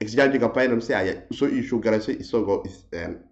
exchangiga 0.00 0.48
binancy 0.48 0.94
ayaa 0.94 1.22
soo 1.32 1.48
issue 1.48 1.80
garaysay 1.80 2.16
isagoo 2.20 2.62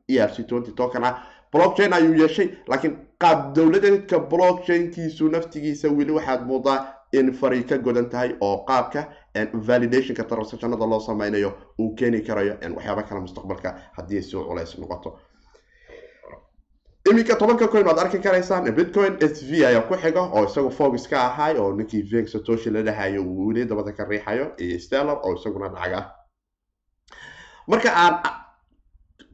e 0.08 0.18
r 0.20 0.30
token 0.76 1.04
ah. 1.04 1.14
Blockchain 1.54 1.92
ayuu 1.92 2.14
yeeshay 2.18 2.48
laakiin 2.66 2.94
qaab 3.22 3.54
dowladeedka 3.54 4.18
blockchainkiisu 4.18 5.28
naftigiisa 5.28 5.88
weli 5.88 6.12
waxaad 6.12 6.42
moodaa 6.46 6.78
in 7.18 7.32
fari 7.32 7.62
ka 7.64 7.76
godan 7.78 8.08
tahay 8.10 8.30
oo 8.40 8.64
qaabka 8.68 9.00
validationka 9.68 10.24
transactionada 10.24 10.86
loo 10.86 11.00
sameynayo 11.00 11.50
uu 11.78 11.94
keeni 11.98 12.20
karayo 12.20 12.54
waxyaaba 12.76 13.02
kale 13.02 13.20
mustaqbalka 13.20 13.70
haddii 13.96 14.22
soo 14.22 14.44
culays 14.48 14.78
noqoto. 14.78 15.18
Iminka 17.10 17.36
tobanka 17.36 17.68
coin 17.68 17.86
waad 17.86 17.98
arki 17.98 18.18
karaysaan 18.18 18.72
bitcoin 18.76 19.16
s 19.20 19.42
v 19.50 19.64
ayaa 19.66 19.82
ku 19.88 19.94
xiga 20.02 20.20
oo 20.22 20.44
isagu 20.44 20.70
fogus 20.70 21.06
ka 21.08 21.18
ahay 21.28 21.56
oo 21.58 21.72
ninkii 21.76 22.02
veg 22.12 22.26
satoshi 22.28 22.70
la 22.70 22.82
dhahayo 22.82 23.22
uu 23.22 23.52
dabada 23.52 23.92
ka 23.92 24.04
riixayo 24.04 24.46
iyo 24.58 24.78
stellar 24.78 25.18
oo 25.24 25.34
isaguna 25.36 25.68
lacag 25.68 26.04
marka 27.68 27.90
aan 28.02 28.14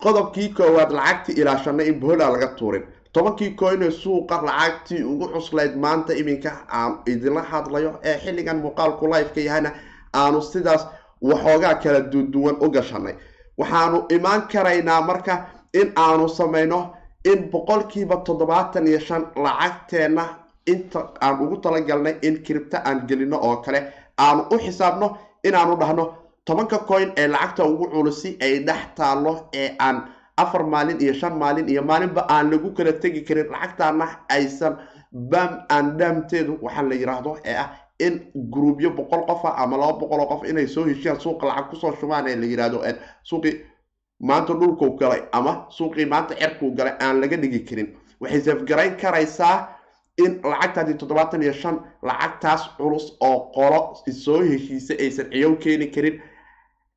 qodobkii 0.03 0.49
koowaad 0.55 0.91
lacagtii 0.99 1.39
ilaashanay 1.41 1.87
in 1.89 2.01
bohola 2.01 2.31
laga 2.35 2.49
tuurin 2.59 2.85
tobankii 3.13 3.51
coine 3.57 3.91
suuqa 3.91 4.43
lacagtii 4.43 5.03
ugu 5.03 5.29
cuslayd 5.35 5.77
maanta 5.77 6.13
iminka 6.15 6.51
aan 6.79 6.93
idinla 7.07 7.43
hadlayo 7.51 7.93
ee 8.05 8.17
xilligan 8.25 8.59
muuqaalku 8.65 9.05
liveka 9.13 9.41
yahayna 9.41 9.71
aanu 10.21 10.43
sidaas 10.43 10.83
waxoogaa 11.23 11.75
kala 11.83 12.01
duduwan 12.13 12.57
u 12.65 12.71
gashanay 12.71 13.15
waxaanu 13.59 13.99
imaan 14.17 14.43
karaynaa 14.53 15.01
marka 15.09 15.35
in 15.81 15.89
aanu 15.97 16.29
samayno 16.29 16.79
in 17.31 17.51
boqolkiiba 17.53 18.17
toddobaatan 18.27 18.87
iyo 18.87 19.01
shan 19.01 19.23
lacagteenna 19.45 20.25
inta 20.73 21.01
aan 21.25 21.41
ugu 21.45 21.57
talagalnay 21.65 22.15
in 22.23 22.35
kiribto 22.45 22.77
aan 22.89 22.99
gelino 23.09 23.37
oo 23.49 23.57
kale 23.65 23.81
aanu 24.19 24.43
u 24.55 24.59
xisaabno 24.65 25.07
inaanu 25.45 25.77
dhahno 25.81 26.05
tobanka 26.45 26.79
coin 26.79 27.13
ee 27.17 27.27
lacagta 27.29 27.65
ugu 27.65 27.87
culusi 27.93 28.37
ay 28.41 28.59
dhex 28.67 28.83
taallo 28.97 29.33
ee 29.55 29.69
aan 29.79 29.97
afar 30.43 30.63
maalin 30.75 30.99
iyo 31.05 31.13
shan 31.21 31.35
maalin 31.43 31.69
iyo 31.69 31.83
maalinba 31.91 32.23
aan 32.35 32.51
lagu 32.51 32.71
kala 32.77 32.93
tegi 33.03 33.21
karin 33.29 33.47
lacagtaana 33.55 34.07
aysan 34.37 34.75
bam 35.31 35.51
aan 35.75 35.87
dhaamteedu 35.99 36.53
waxaa 36.63 36.83
la 36.91 36.95
yiraahdo 37.01 37.33
ee 37.45 37.57
ah 37.65 37.69
in 38.07 38.15
gruubyo 38.55 38.91
boqol 38.99 39.23
qof 39.31 39.45
ah 39.45 39.55
ama 39.63 39.77
laba 39.77 39.99
boqol 40.01 40.21
oo 40.21 40.29
qof 40.33 40.43
inay 40.51 40.67
soo 40.75 40.85
heshiyaan 40.91 41.21
suuqa 41.25 41.47
lacag 41.51 41.67
ku 41.71 41.77
soo 41.77 41.93
shubaan 42.01 42.29
ee 42.29 42.37
la 42.43 42.47
yiraahdo 42.53 42.79
suuqii 43.31 43.55
maanta 44.29 44.53
dhulkuu 44.61 44.91
galay 45.01 45.23
ama 45.33 45.53
suuqii 45.77 46.07
maanta 46.13 46.35
cerkuu 46.41 46.71
galay 46.79 46.95
aan 47.01 47.21
laga 47.21 47.37
dhigi 47.43 47.61
karin. 47.69 47.89
Waxay 48.21 48.41
safgarayn 48.47 48.97
karaysaa 49.03 49.57
in 50.25 50.33
lacagtaadii 50.53 50.95
toddobaatan 51.01 51.43
iyo 51.43 51.53
shan 51.53 51.77
lacagtaas 52.09 52.63
culus 52.77 53.07
oo 53.21 53.39
qolo 53.57 53.81
soo 54.25 54.41
heshiisa 54.51 54.95
aysan 55.05 55.27
ciyow 55.33 55.53
keeni 55.63 55.87
karin 55.95 56.17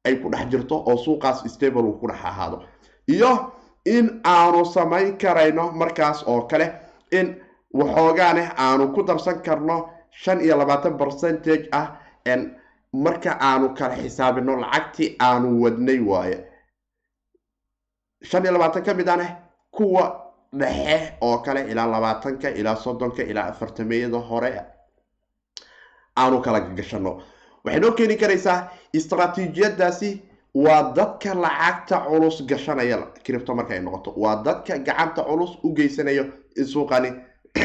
ay 0.05 0.15
ku 0.21 0.29
dhex 0.33 0.45
jirto 0.51 0.75
oo 0.89 0.97
suuqaas 1.05 1.43
stable 1.53 1.81
uu 1.89 1.97
ku 2.01 2.07
dhex 2.11 2.19
ahaado 2.31 2.57
iyo 3.07 3.51
in 3.85 4.21
aanu 4.25 4.65
samayn 4.65 5.17
karayno 5.17 5.71
markaas 5.71 6.23
oo 6.27 6.41
kale 6.41 6.67
in 7.11 7.35
waxoogaaneh 7.73 8.49
aanu 8.57 8.93
ku 8.93 9.03
darsan 9.03 9.41
karno 9.43 9.89
shan 10.11 10.41
iyo 10.41 10.57
labaatan 10.57 10.97
percentage 10.97 11.67
ah 11.71 11.87
marka 12.93 13.37
aanu 13.41 13.73
kala 13.77 13.95
xisaabino 13.95 14.55
lacagtii 14.61 15.15
aanu 15.19 15.61
wadnay 15.63 15.99
waaye. 15.99 16.37
Shan 18.23 18.43
iyo 18.43 18.51
labaatan 18.53 18.83
ka 18.83 18.93
mid 18.93 19.09
aneh 19.09 19.31
kuwa 19.71 20.33
dhexe 20.53 21.13
oo 21.21 21.37
kale 21.37 21.61
ilaa 21.71 21.87
labaatanka 21.87 22.49
ilaa 22.49 22.75
soddonka 22.75 23.23
ilaa 23.23 23.47
afartameyada 23.49 24.17
hore 24.17 24.61
aanu 26.17 26.41
kala 26.41 26.59
gashano 26.59 27.21
waxay 27.63 27.79
noo 27.81 27.91
keeni 27.91 28.15
karaysaa 28.17 28.69
istraatiijiyadaasi 28.93 30.09
waa 30.53 30.93
dadka 30.93 31.33
lacagta 31.33 32.05
culus 32.07 32.41
gashanaya 32.45 32.97
cripto 33.23 33.55
marka 33.55 33.73
ay 33.73 33.81
noqoto. 33.81 34.13
Waa 34.17 34.43
dadka 34.43 34.77
gacanta 34.77 35.23
culus 35.23 35.57
u 35.63 35.73
geysanayo 35.73 36.31
in 36.55 36.65
suuqani 36.65 37.09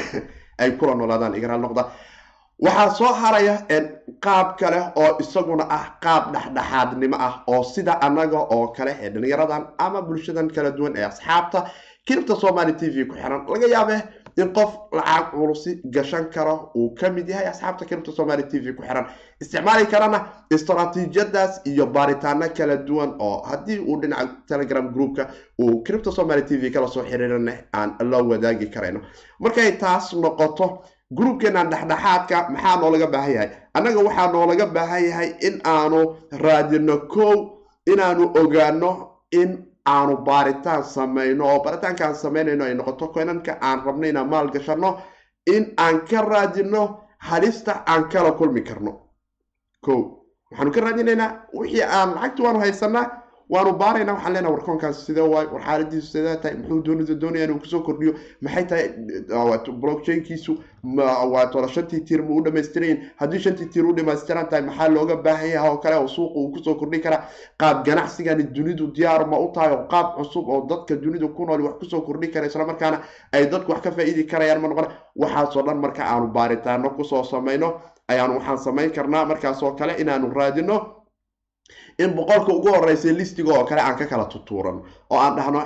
ay 0.59 0.71
kula 0.79 0.95
noolaadaan 0.95 1.35
igaraal 1.35 1.61
noqda. 1.61 1.85
Waxaa 2.59 2.91
soo 2.91 3.13
haraya 3.13 3.67
qaab 4.21 4.57
kale 4.59 4.81
oo 4.97 5.19
isaguna 5.21 5.67
ah 5.71 5.99
qaab 6.03 6.33
dhexdhexaadnimo 6.33 7.17
ah 7.21 7.45
oo 7.47 7.63
sida 7.63 8.01
annaga 8.01 8.39
oo 8.39 8.69
kale 8.73 8.97
ee 9.01 9.11
dhalinyaradan 9.11 9.67
ama 9.79 10.03
bulshadan 10.03 10.49
kala 10.51 10.71
duwan 10.71 10.97
ee 10.97 11.05
asxaabta 11.05 11.71
kiribta 12.07 12.35
somali 12.37 12.73
t 12.73 12.89
v 12.91 13.05
ku 13.07 13.15
xiran. 13.15 13.47
Laga 13.47 13.67
yaabe 13.69 13.97
in 14.43 14.49
qof 14.57 14.71
lacag 14.93 15.27
culusi 15.35 15.73
gashan 15.95 16.25
karo 16.35 16.71
uu 16.77 16.95
ka 16.99 17.11
mid 17.11 17.29
yahay 17.29 17.47
asxaabta 17.53 17.85
kiribta 17.89 18.13
somali 18.19 18.43
t 18.51 18.59
v 18.65 18.73
ku 18.77 18.83
xiran. 18.83 19.07
Isticmaali 19.41 19.87
karana 19.87 20.19
istraatiijiyadaas 20.55 21.61
iyo 21.71 21.87
baaritaano 21.87 22.49
kala 22.57 22.77
duwan 22.77 23.15
oo 23.19 23.43
haddii 23.51 23.79
uu 23.79 24.01
dhinaca 24.01 24.29
telegram 24.49 24.93
groupka 24.95 25.27
uu 25.61 25.83
kiribta 25.83 26.13
somali 26.13 26.43
t 26.43 26.57
v 26.57 26.71
kala 26.71 26.89
soo 26.89 27.03
xiriirana 27.05 27.53
aan 27.75 27.97
la 28.11 28.19
wadaagi 28.23 28.67
karayno. 28.71 29.01
Markay 29.41 29.73
taas 29.79 30.13
noqoto 30.13 30.83
groupkeenan 31.17 31.71
dhexdhexaadka 31.71 32.49
maxaa 32.51 32.77
noolaga 32.81 33.07
baahan 33.07 33.33
yahay? 33.35 33.51
Annaga 33.75 34.01
waxaa 34.07 34.33
noolaga 34.33 34.67
baahan 34.67 35.05
yahay 35.05 35.29
in 35.47 35.61
aanu 35.65 36.17
raadino 36.33 36.97
kow 37.09 37.35
inaanu 37.87 38.25
ogaano 38.41 38.91
in 39.33 39.51
aanu 39.93 40.17
baaritaan 40.29 40.85
samayno 40.95 41.45
oo 41.53 41.59
baaritaankaan 41.65 42.15
samaynayno 42.23 42.65
ay 42.65 42.75
noqoto 42.75 43.09
koynanka 43.15 43.53
aan 43.61 43.79
rabno 43.87 44.07
inaan 44.11 44.29
maal 44.33 44.49
gashano 44.55 44.91
in 45.55 45.65
aan 45.85 46.01
ka 46.11 46.21
raadino 46.31 46.83
halista 47.29 47.73
aan 47.93 48.09
kala 48.13 48.33
kulmi 48.39 48.63
karno. 48.69 48.93
Ko 49.85 49.95
waxaanu 50.51 50.71
ka 50.75 50.81
raadinaynaa 50.81 51.31
wixii 51.59 51.83
aan 51.83 52.09
lacagti 52.15 52.43
waanu 52.43 52.59
haysanaa 52.65 53.05
waanu 53.55 53.73
baaraynaa 53.83 54.15
waxaan 54.15 54.33
leenaha 54.35 54.53
warkoonkaas 54.55 55.07
sidee 55.07 55.27
waay 55.35 55.47
war 55.53 55.63
xaaladiisu 55.67 56.07
sidee 56.13 56.37
tahay 56.43 56.57
muxuu 56.57 56.83
doonida 56.87 57.15
doonaya 57.21 57.45
inuu 57.45 57.59
ku 57.59 57.67
soo 57.67 57.81
kordhiyo? 57.81 58.13
Maxay 58.43 58.65
tahay 58.65 58.89
blockchainkiisu 59.83 60.53
waa 61.33 61.69
shantii 61.75 62.01
tiir 62.01 62.23
ma 62.23 62.35
u 62.35 62.43
dhamaystirayin 62.45 62.99
haddii 63.17 63.39
shantii 63.41 63.67
tiir 63.73 63.87
u 63.87 63.93
dhamaystiran 63.97 64.49
tahay 64.49 64.63
maxaa 64.65 64.89
looga 64.89 65.17
baahan 65.17 65.51
yahay 65.51 65.71
oo 65.71 65.77
kale 65.79 65.97
oo 65.97 66.07
suuqa 66.09 66.39
uu 66.41 66.53
ku 66.53 66.59
soo 66.65 66.75
kordhin 66.75 67.01
karaa? 67.03 67.23
Qaab 67.59 67.85
ganacsigani 67.85 68.43
dunidu 68.55 68.87
diyaar 68.95 69.27
ma 69.27 69.39
u 69.39 69.51
tahay 69.55 69.73
oo 69.73 69.87
qaab 69.89 70.17
cusub 70.17 70.49
oo 70.49 70.67
dadka 70.69 70.97
dunidu 70.97 71.29
ku 71.29 71.47
nool 71.47 71.63
wax 71.63 71.75
ku 71.81 71.85
soo 71.85 72.01
kordhin 72.01 72.31
kara 72.33 72.47
isla 72.47 72.67
markaana 72.67 73.01
ay 73.33 73.47
dadku 73.47 73.73
wax 73.73 73.81
ka 73.83 73.91
faa'iidi 73.91 74.25
karayaan 74.27 74.61
ma 74.61 74.69
noqon 74.69 74.87
waxaasoo 75.17 75.63
dhan 75.63 75.79
marka 75.81 76.03
aanu 76.05 76.27
baaritaano 76.37 76.91
ku 76.91 77.05
soo 77.05 77.23
samayno 77.25 77.81
ayaanu 78.09 78.35
waxaan 78.39 78.59
samayn 78.59 78.91
karnaa 78.93 79.25
markaasoo 79.25 79.73
kale 79.73 79.93
inaanu 80.01 80.31
raadino 80.35 80.98
in 81.99 82.11
boqolka 82.17 82.53
ugu 82.53 82.69
horeysa 82.69 83.09
listiga 83.13 83.53
oo 83.59 83.65
kale 83.65 83.81
aan 83.81 83.97
ka 83.97 84.07
kala 84.07 84.25
tutuurano 84.25 84.83
oo 85.11 85.19
aan 85.19 85.37
dhahno 85.37 85.61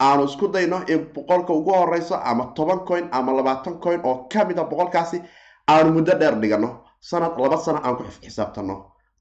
aanu 0.00 0.24
isku 0.24 0.48
dayno 0.48 0.82
in 0.88 1.00
boqolka 1.14 1.52
ugu 1.52 1.72
horeyso 1.72 2.14
ama 2.24 2.52
toban 2.56 2.80
coin 2.88 3.08
ama 3.12 3.32
labaatan 3.32 3.78
coin 3.80 4.00
oo 4.04 4.26
ka 4.32 4.44
mid 4.44 4.58
a 4.58 4.64
boqolkaasi 4.64 5.22
aanu 5.68 5.92
muddo 5.92 6.12
dheer 6.20 6.34
dhigano. 6.40 6.70
Sanad 7.00 7.38
laba 7.38 7.56
sano 7.56 7.80
aan 7.82 7.96
ku 7.96 8.02
xisaabtano 8.22 8.74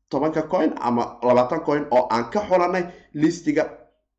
tobanka 0.10 0.42
coin 0.42 0.74
ama 0.82 1.18
labaatan 1.24 1.60
coin 1.68 1.86
oo 1.92 2.08
aan 2.12 2.26
ka 2.34 2.40
xulanay 2.50 2.84
listiga 3.14 3.64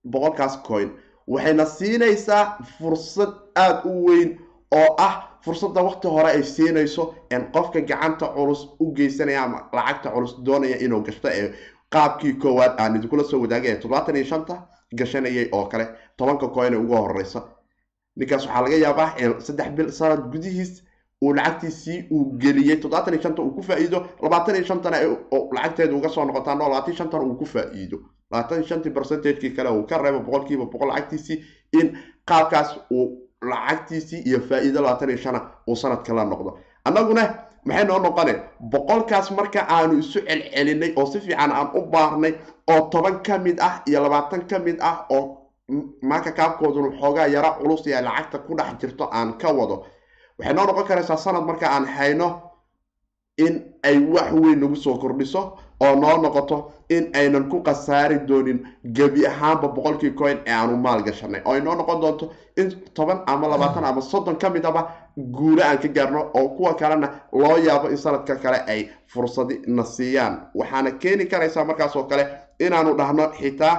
boqolkaas 0.04 0.56
coin. 0.66 0.90
Waxayna 1.28 1.64
siinaysaa 1.66 2.56
fursad 2.78 3.32
aada 3.56 3.82
u 3.84 4.06
weyn 4.08 4.38
oo 4.74 4.94
ah 4.98 5.14
fursadda 5.44 5.82
waqti 5.82 6.08
hore 6.08 6.28
ay 6.30 6.42
siinayso 6.42 7.14
qofka 7.52 7.80
gacanta 7.80 8.26
culus 8.34 8.68
u 8.80 8.92
geysanaya 8.94 9.42
ama 9.44 9.58
lacagta 9.72 10.10
culus 10.10 10.34
doonaya 10.44 10.76
inuu 10.84 11.00
gashto 11.02 11.28
ee 11.28 11.52
qaabkii 11.94 12.32
koowaad 12.42 12.74
aan 12.80 12.96
idinkula 12.96 13.24
soo 13.24 13.40
wadaagay 13.42 13.70
ee 13.72 13.76
toddobaatan 13.76 14.16
iyo 14.16 14.24
shanta 14.24 14.54
gashanayay 14.98 15.48
oo 15.52 15.66
kale. 15.66 15.86
Tobanka 16.16 16.48
coin 16.48 16.74
ugu 16.74 16.94
horeysa 16.96 17.42
ninkaas 18.16 18.46
waxaa 18.46 18.62
laga 18.62 18.76
yaabaa 18.76 19.14
saddex 19.46 19.70
bil 19.76 19.90
sanad 19.92 20.22
gudihiis 20.32 20.82
uu 21.22 21.32
lacagtiisii 21.36 22.06
uu 22.10 22.24
geliyey 22.38 22.76
toddobaatan 22.76 23.14
iyo 23.14 23.22
shanta 23.22 23.42
uu 23.42 23.50
ku 23.50 23.62
faa-iido. 23.62 24.06
Labaatan 24.22 24.54
iyo 24.56 24.64
shantana 24.64 24.96
lacagteeda 25.52 25.94
uga 25.94 26.08
soo 26.08 26.24
noqotaan. 26.24 26.60
Oo 26.62 26.68
labaatan 26.68 26.90
iyo 26.92 26.98
shantana 26.98 27.24
uu 27.24 27.34
ku 27.34 27.44
faa-iido. 27.46 27.98
Labaatan 28.30 28.58
iyo 28.58 28.66
shantii 28.68 28.90
percentagekii 28.92 29.50
kale 29.56 29.68
uu 29.70 29.82
ka 29.86 29.98
reebo 29.98 30.20
boqolkiiba 30.20 30.64
boqol 30.72 30.88
lacagtiisii 30.88 31.38
in 31.80 31.98
qaabkaas 32.28 32.78
uu 32.90 33.06
lacagtiisii 33.42 34.22
iyo 34.28 34.40
faa-iido 34.40 34.80
labaatan 34.82 35.08
iyo 35.10 35.18
shana 35.18 35.40
uu 35.68 35.76
sanadka 35.76 36.14
la 36.14 36.24
noqdo. 36.24 36.58
Annaguna 36.84 37.22
maxay 37.64 37.84
noo 37.88 37.98
noqone 37.98 38.34
boqolkaas 38.72 39.30
marka 39.38 39.60
aanu 39.76 39.98
isu 40.02 40.18
celcelinay 40.26 40.92
oo 40.96 41.06
si 41.12 41.20
fiican 41.20 41.52
aan 41.52 41.68
u 41.78 41.80
baarnay 41.92 42.32
oo 42.72 42.80
toban 42.92 43.16
ka 43.26 43.38
mid 43.38 43.58
ah 43.60 43.82
iyo 43.88 43.98
labaatan 44.04 44.42
ka 44.50 44.58
mid 44.58 44.78
ah 44.80 45.06
oo 45.10 45.22
maaka 46.02 46.30
kaabkooduna 46.32 46.90
xoogaa 47.00 47.26
yara 47.34 47.50
culus 47.58 47.86
iyo 47.86 48.00
lacagta 48.06 48.38
ku 48.46 48.54
dhex 48.58 48.72
jirto 48.80 49.04
aan 49.12 49.38
ka 49.38 49.48
wado. 49.58 49.76
Waxay 50.38 50.54
noo 50.54 50.66
noqon 50.66 50.84
karaysaa 50.88 51.16
sanad 51.16 51.44
marka 51.44 51.66
aan 51.74 51.86
hayno 51.86 52.28
in 53.38 53.54
ay 53.84 53.98
wax 54.14 54.32
weyn 54.32 54.58
nagu 54.60 54.76
soo 54.76 54.98
kordhiso 54.98 55.58
oo 55.80 55.94
noo 55.96 56.16
noqoto 56.22 56.72
in 56.88 57.10
aynan 57.14 57.48
ku 57.50 57.62
khasaari 57.62 58.18
doonin 58.28 58.58
gebi 58.96 59.26
ahaanba 59.26 59.68
boqolkii 59.68 60.10
coin 60.14 60.38
ee 60.46 60.52
aanu 60.52 60.76
maal 60.76 61.02
gashanay. 61.02 61.42
Oo 61.44 61.52
ay 61.54 61.60
noo 61.60 61.74
noqon 61.74 62.00
doonto 62.00 62.30
in 62.56 62.70
toban 62.94 63.18
ama 63.26 63.48
labaatan 63.48 63.84
ama 63.84 64.00
soddon 64.02 64.36
ka 64.36 64.50
mid 64.50 64.64
aba 64.66 64.82
guuro 65.16 65.62
aan 65.62 65.78
ka 65.78 65.88
gaarno 65.88 66.30
oo 66.34 66.48
kuwa 66.56 66.74
kalena 66.74 67.08
loo 67.32 67.56
yaabo 67.66 67.88
in 67.88 67.96
sanadka 67.96 68.36
kale 68.36 68.58
ay 68.66 68.88
fursadi 69.06 69.60
na 69.66 69.84
siiyaan. 69.84 70.34
Waxaana 70.54 70.90
keeni 70.98 71.24
karaysaa 71.26 71.64
markaas 71.64 71.96
oo 71.96 72.04
kale 72.04 72.26
inaanu 72.60 72.94
dhahno 72.98 73.30
xitaa 73.38 73.74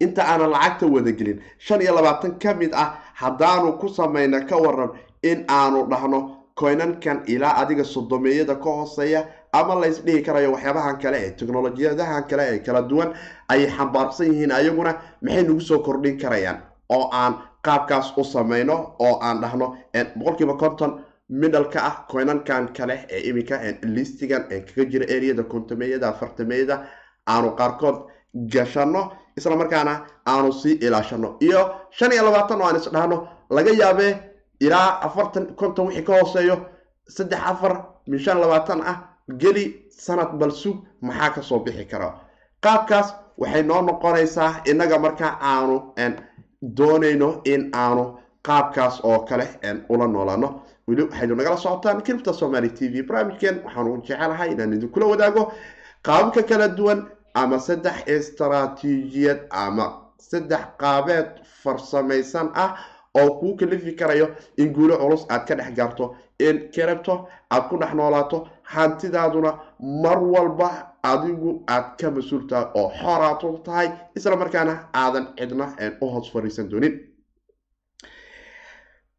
inta 0.00 0.22
aanan 0.24 0.50
lacagta 0.50 0.86
wadagelin 0.86 1.40
shan 1.58 1.80
iyo 1.82 1.94
labaatan 1.94 2.38
ka 2.42 2.54
mid 2.54 2.72
ah 2.74 2.88
haddaanu 3.14 3.72
ku 3.80 3.88
samayna 3.88 4.40
ka 4.48 4.56
waran 4.56 4.90
in 5.22 5.44
aanu 5.48 5.84
dhahno 5.90 6.18
coynankan 6.60 7.22
ilaa 7.26 7.54
adiga 7.60 7.84
sodomeeyada 7.84 8.54
ka 8.54 8.70
hooseeya 8.78 9.20
ama 9.52 9.74
lays 9.82 9.98
dhihi 10.04 10.22
karayo 10.22 10.52
waxyaabahan 10.52 10.96
kale 11.02 11.18
ee 11.26 11.30
teknolojiyadahan 11.38 12.24
kale 12.30 12.42
ee 12.54 12.58
kala 12.66 12.82
duwan 12.82 13.14
ayay 13.48 13.70
xambaarsan 13.76 14.26
yihiin 14.32 14.52
ayaguna 14.52 14.92
maxay 15.22 15.42
nagu 15.42 15.60
soo 15.60 15.78
kordhin 15.86 16.18
karayaan 16.22 16.58
oo 16.88 17.08
aan 17.12 17.34
qaabkaas 17.66 18.12
u 18.16 18.24
sameyno 18.24 18.76
oo 18.98 19.18
aan 19.26 19.40
dhahno 19.42 19.66
boqolkiiba 20.18 20.54
konton 20.62 20.90
middleka 21.40 21.80
ah 21.88 21.96
coinankan 22.12 22.68
kale 22.76 22.96
ee 23.10 23.20
iminka 23.30 23.56
listigan 23.82 24.42
kaga 24.50 24.84
jira 24.92 25.06
areada 25.16 25.42
kontameeyada 25.52 26.08
afartameeyada 26.08 26.76
aanu 27.26 27.50
qaarkood 27.60 27.96
gashano 28.54 29.02
isla 29.38 29.56
markaana 29.56 29.92
aanu 30.32 30.52
sii 30.52 30.74
ilaashano 30.86 31.36
iyo 31.40 31.60
shan 31.90 32.12
iyo 32.12 32.22
labaatan 32.24 32.60
oo 32.62 32.66
aan 32.68 32.76
isdhahno 32.76 33.16
laga 33.56 33.72
yaabee 33.82 34.12
ilaa 34.60 34.88
afartan 35.06 35.44
konton 35.60 35.86
wixii 35.86 36.02
ka 36.08 36.12
hooseeyo 36.20 36.56
saddex 37.16 37.40
afar 37.52 37.72
min 38.10 38.18
shan 38.24 38.38
labaatan 38.40 38.80
ah 38.90 38.96
geli 39.38 39.64
sanad 39.90 40.32
balsug 40.38 40.76
maxaa 41.00 41.30
ka 41.34 41.42
soo 41.42 41.58
bixi 41.64 41.84
kara? 41.84 42.14
Qaabkaas 42.64 43.14
waxay 43.38 43.62
noo 43.62 43.82
noqonaysaa 43.82 44.62
innaga 44.70 44.98
markaa 44.98 45.38
aanu 45.40 45.76
doonayno 46.76 47.40
in 47.44 47.70
aanu 47.74 48.04
qaabkaas 48.46 49.00
oo 49.04 49.18
kale 49.28 49.46
ula 49.88 50.06
noolano 50.08 50.62
weli 50.88 51.02
waxaynu 51.02 51.34
nagala 51.34 51.56
socotaan 51.56 52.02
kiribta 52.02 52.32
somaali 52.32 52.68
t 52.70 52.88
v 52.92 53.02
barnaamijkeen 53.08 53.62
waxaanu 53.64 53.96
jecelahay 54.06 54.50
inaan 54.52 54.72
idinkula 54.72 55.06
wadaago 55.06 55.52
qaababka 56.02 56.42
kala 56.42 56.68
duwan 56.68 57.00
ama 57.34 57.58
saddex 57.58 57.96
istaraatiijiyad 58.16 59.40
ama 59.50 59.86
saddex 60.18 60.60
qaabeed 60.80 61.26
farsamaysan 61.62 62.50
ah 62.54 62.70
oo 63.20 63.30
kuu 63.40 63.56
kalifi 63.56 63.92
karayo 63.92 64.28
in 64.56 64.72
guulo 64.72 64.96
culus 64.98 65.26
aad 65.28 65.44
ka 65.48 65.54
dhex 65.54 65.72
gaarto 65.76 66.14
in 66.38 66.68
kiribto 66.74 67.28
aad 67.50 67.64
ku 67.68 67.76
dhex 67.78 67.92
noolaato 67.94 68.48
hantidaaduna 68.74 69.50
mar 70.04 70.18
walba 70.34 70.68
adigu 71.12 71.50
aad 71.74 71.86
ka 72.00 72.10
mas'uul 72.16 72.44
tahay 72.50 72.66
oo 72.80 72.88
xoraatu 73.00 73.48
tahay 73.66 73.88
isla 74.16 74.36
markaana 74.42 74.74
aadan 75.02 75.26
cidna 75.38 75.66
u 76.02 76.06
hoos 76.12 76.28
fariisan 76.32 76.68
doonin. 76.70 76.94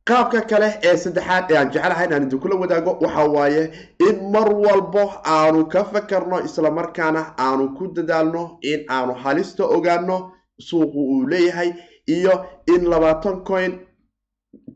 Qaabka 0.07 0.41
kale 0.49 0.69
ee 0.87 0.95
saddexaad 1.03 1.45
ee 1.51 1.57
aan 1.59 1.69
jecelahay 1.73 2.05
inaan 2.07 2.23
idinkula 2.27 2.55
wadaago 2.61 2.91
waxa 3.03 3.23
waaye 3.35 3.63
in 4.07 4.15
mar 4.33 4.47
walbo 4.65 5.03
aanu 5.35 5.59
ka 5.73 5.81
fakarno 5.91 6.37
isla 6.47 6.69
markaana 6.79 7.21
aanu 7.45 7.65
ku 7.77 7.83
dadaalno 7.95 8.43
in 8.71 8.79
aanu 8.95 9.13
halista 9.23 9.63
ogaano 9.75 10.17
suuqu 10.67 10.99
uu 11.13 11.27
leeyahay 11.31 11.69
iyo 12.15 12.33
in 12.73 12.81
labaatan 12.91 13.37
coin 13.49 13.73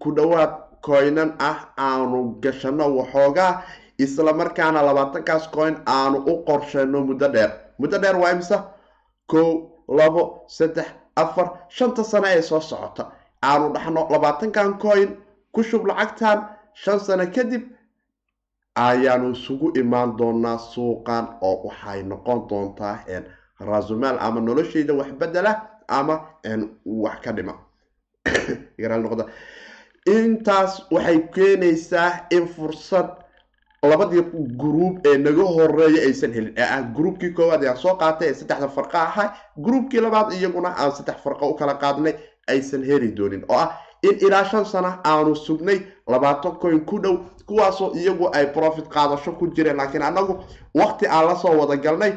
ku 0.01 0.09
dhowaad 0.17 0.51
coinan 0.87 1.29
ah 1.49 1.57
aanu 1.87 2.19
gashano 2.43 2.85
waxoogaa 2.97 3.51
isla 3.97 4.33
markaana 4.33 4.81
labaatankaas 4.85 5.47
coin 5.51 5.75
aanu 5.85 6.17
u 6.17 6.43
qorsheyno 6.47 7.01
muddo 7.09 7.27
dheer. 7.33 7.51
Muddo 7.77 7.97
dheer 8.01 8.15
waa 8.15 8.31
imse 8.31 8.57
kow 9.27 9.49
labo 9.87 10.43
saddex 10.47 10.87
afar 11.15 11.47
shanta 11.69 12.03
sano 12.03 12.27
ee 12.27 12.41
soo 12.41 12.61
socota. 12.61 13.11
Aanu 13.43 13.73
dhaxno 13.73 14.07
labaatankan 14.09 14.77
coin 14.79 15.17
ku 15.51 15.63
shub 15.63 15.85
lacagtan 15.87 16.39
shan 16.73 16.99
sano 16.99 17.25
kadib 17.35 17.63
ayaanu 18.75 19.31
isugu 19.31 19.71
imaan 19.79 20.17
doonaa 20.17 20.57
suuqan 20.57 21.25
oo 21.41 21.67
waxay 21.67 22.03
noqon 22.03 22.47
doontaa 22.49 22.95
rasumaal 23.59 24.17
ama 24.19 24.41
nolosheyda 24.41 24.93
wax 24.93 25.11
bedela 25.19 25.51
ama 25.87 26.15
wax 26.85 27.19
ka 27.23 27.31
dhima. 27.31 27.53
Intaas 30.05 30.85
waxay 30.91 31.19
keenaysaa 31.35 32.27
in 32.29 32.47
fursad 32.47 33.24
labadii 33.89 34.23
gruub 34.61 35.05
ee 35.07 35.17
naga 35.17 35.43
horreeya 35.43 36.01
aysan 36.07 36.33
helin. 36.33 36.53
Ee 36.57 36.63
ah 36.63 36.81
gruubkii 36.95 37.29
koowaad 37.33 37.63
ee 37.63 37.69
aan 37.69 37.77
soo 37.77 37.95
qaatay 37.95 38.27
ee 38.29 38.33
saddexda 38.33 38.67
farqa 38.67 39.01
ahaa 39.01 39.33
gruubkii 39.65 40.01
labaad 40.01 40.33
iyaguna 40.33 40.69
aan 40.77 40.91
saddex 40.91 41.15
farqa 41.23 41.45
u 41.45 41.53
kala 41.55 41.73
qaadnay 41.83 42.13
aysan 42.47 42.83
heli 42.83 43.11
doonin. 43.17 43.43
Oo 43.49 43.57
ah 43.57 43.69
in 44.03 44.17
ilaa 44.27 44.43
shan 44.45 44.65
sana 44.65 44.99
aanu 45.03 45.35
sugnay 45.35 45.79
labaatan 46.07 46.51
coin 46.61 46.79
ku 46.85 46.99
dhow 47.03 47.17
kuwaasoo 47.45 47.91
iyagu 47.95 48.29
ay 48.33 48.45
profit 48.53 48.87
qaadasho 48.89 49.31
ku 49.31 49.47
jireen. 49.47 49.77
Laakiin 49.77 50.03
annagu 50.03 50.37
waqti 50.75 51.07
aan 51.07 51.25
la 51.27 51.35
soo 51.35 51.57
wada 51.59 51.75
galnay 51.75 52.13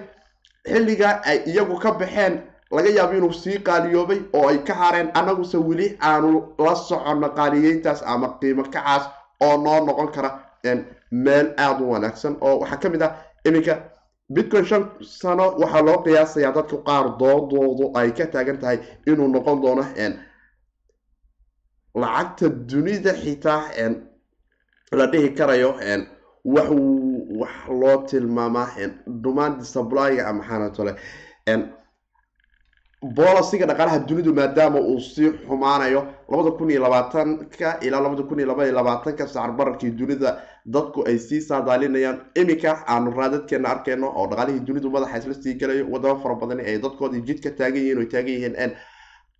xilliga 0.68 1.20
ay 1.24 1.38
iyagu 1.46 1.78
ka 1.78 1.92
baxeen 1.92 2.40
laga 2.70 2.90
yaabo 2.90 3.12
inuu 3.16 3.33
sii 3.33 3.59
qaaliyoobay 3.66 4.20
oo 4.33 4.48
ay 4.48 4.59
ka 4.59 4.74
hareen 4.74 5.11
annaguse 5.14 5.57
weli 5.68 5.96
aanu 6.00 6.42
la 6.59 6.74
soconno 6.74 7.28
qaaliyeyntaas 7.28 8.02
ama 8.07 8.28
qiimo 8.40 8.62
kacaas 8.62 9.04
oo 9.40 9.57
noo 9.57 9.81
noqon 9.87 10.09
kara 10.12 10.31
meel 11.11 11.55
aada 11.57 11.85
u 11.85 11.90
wanaagsan 11.90 12.37
oo 12.40 12.59
waxaa 12.61 12.81
ka 12.83 12.88
mid 12.88 13.03
ah 13.03 13.12
iminka 13.47 13.75
bitcoin 14.35 14.64
shan 14.64 14.83
sano. 15.21 15.47
Waxaa 15.61 15.83
loo 15.87 15.99
qiyaasayaa 16.05 16.53
dadka 16.57 16.77
qaar 16.88 17.07
doodoodu 17.21 17.85
ay 17.99 18.11
ka 18.12 18.27
taagan 18.27 18.59
tahay 18.59 18.79
inuu 19.07 19.29
noqon 19.29 19.61
doono 19.62 19.85
lacagta 21.94 22.49
dunida 22.49 23.12
xitaa 23.23 23.62
la 24.99 25.07
dhihi 25.12 25.31
karayo 25.38 25.71
wax 26.55 26.68
wax 27.40 27.55
loo 27.81 27.97
tilmaamaa 28.09 28.68
demand 29.07 29.62
supplyga 29.62 30.33
maxaana 30.33 30.71
tole 30.77 30.92
bolisiga 33.02 33.66
dhaqaalaha 33.66 33.98
dunidu 34.08 34.32
maadaama 34.34 34.80
uu 34.80 35.00
sii 35.00 35.30
xumaanayo 35.46 36.00
labada 36.28 36.50
kun 36.58 36.70
iyo 36.70 36.80
labaatanka 36.82 37.78
ilaa 37.80 38.00
labada 38.00 38.22
kun 38.22 38.38
iyo 38.38 38.48
laba 38.48 38.64
labaatanka 38.66 39.26
sacar 39.26 39.52
bararkii 39.52 39.90
dunida 39.90 40.42
dadku 40.66 41.04
ay 41.06 41.18
sii 41.18 41.40
saadaalinayaan. 41.40 42.20
Iminka 42.34 42.82
aanu 42.88 43.11
raadadkeena 43.11 43.68
arkeyno 43.70 44.11
oo 44.16 44.26
dhaqaalihii 44.26 44.66
dunidu 44.66 44.90
madaxa 44.90 45.18
isla 45.18 45.34
sii 45.34 45.54
galayo 45.54 45.87
wadamo 45.90 46.20
fara 46.22 46.34
badani 46.34 46.62
ay 46.66 46.78
dadkoodii 46.78 47.22
jidka 47.22 47.50
taagan 47.50 47.76
yihiin 47.82 48.02
o 48.02 48.04
taagan 48.04 48.34
yihiin 48.34 48.72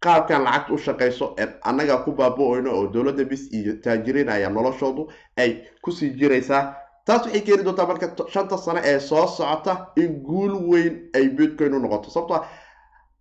qaabkan 0.01 0.43
lacagta 0.45 0.73
u 0.75 0.79
shaqayso 0.79 1.35
annaga 1.65 1.97
ku 2.05 2.13
baaba-oyno 2.13 2.71
oo 2.71 2.87
dowladda 2.93 3.25
bis 3.25 3.51
iyo 3.53 3.73
taajiriin 3.83 4.29
ayaa 4.29 4.51
noloshoodu 4.51 5.09
ay 5.37 5.51
ku 5.83 5.91
sii 5.93 6.11
jiraysaa. 6.15 6.75
Taas 7.05 7.27
waxay 7.27 7.41
keeni 7.41 7.65
doontaa 7.65 7.87
marka 7.87 8.07
shanta 8.31 8.57
sano 8.59 8.81
ee 8.85 8.99
soo 9.01 9.27
socota 9.27 9.87
in 9.97 10.23
guul 10.23 10.55
weyn 10.71 11.11
ay 11.15 11.29
bitcoin 11.29 11.75
u 11.75 11.79
noqoto 11.81 12.11
sababto 12.11 12.45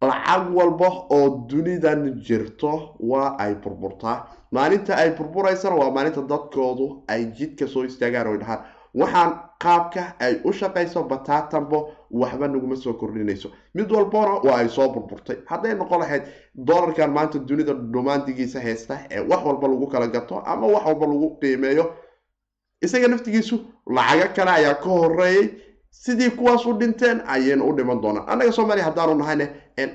lacag 0.02 0.54
walba 0.56 0.88
oo 1.10 1.48
dunidan 1.50 2.22
jirto 2.22 2.96
waa 3.00 3.36
ay 3.40 3.56
burburtaa 3.56 4.28
maalinta 4.52 4.96
ay 4.96 5.12
burburaysana 5.18 5.76
waa 5.76 5.92
maalinta 5.92 6.22
dadkoodu 6.22 7.04
ay 7.08 7.26
jidka 7.38 7.68
soo 7.68 7.84
istaagaan 7.86 8.28
oy 8.28 8.38
dhahaan 8.38 8.62
waxaan 8.96 9.32
qaabka 9.64 10.04
ay 10.20 10.34
u 10.46 10.52
shaqayso 10.54 11.04
bataatanbo 11.04 11.90
waxba 12.12 12.48
naguma 12.48 12.76
soo 12.76 12.94
kordhinayso. 12.94 13.50
Mid 13.74 13.92
walbona 13.92 14.34
waa 14.46 14.58
ay 14.62 14.70
soo 14.70 14.90
burburtay. 14.94 15.38
Hadday 15.46 15.74
noqon 15.76 16.00
lahayd 16.00 16.24
dolarkan 16.56 17.12
maanta 17.12 17.40
dunida 17.40 17.74
dhumaandigiisa 17.74 18.60
haysta 18.62 19.00
ee 19.12 19.20
wax 19.20 19.42
walba 19.46 19.68
lagu 19.68 19.88
kala 19.88 20.08
gato 20.08 20.40
ama 20.46 20.68
wax 20.68 20.86
walba 20.86 21.06
lagu 21.08 21.38
qiimeeyo 21.42 21.86
isaga 22.82 23.08
naftigiisu 23.08 23.56
lacago 23.96 24.34
kale 24.36 24.52
ayaa 24.52 24.76
ka 24.76 24.90
horeeyey 24.90 25.50
sidii 25.92 26.30
kuwaas 26.30 26.66
u 26.66 26.74
dhinteen 26.74 27.22
ayayna 27.28 27.64
u 27.64 27.74
dhiman 27.78 28.02
doonaan. 28.02 28.30
Annaga 28.30 28.52
soomaaliya 28.52 28.86
haddaanu 28.86 29.16
nahayne 29.16 29.48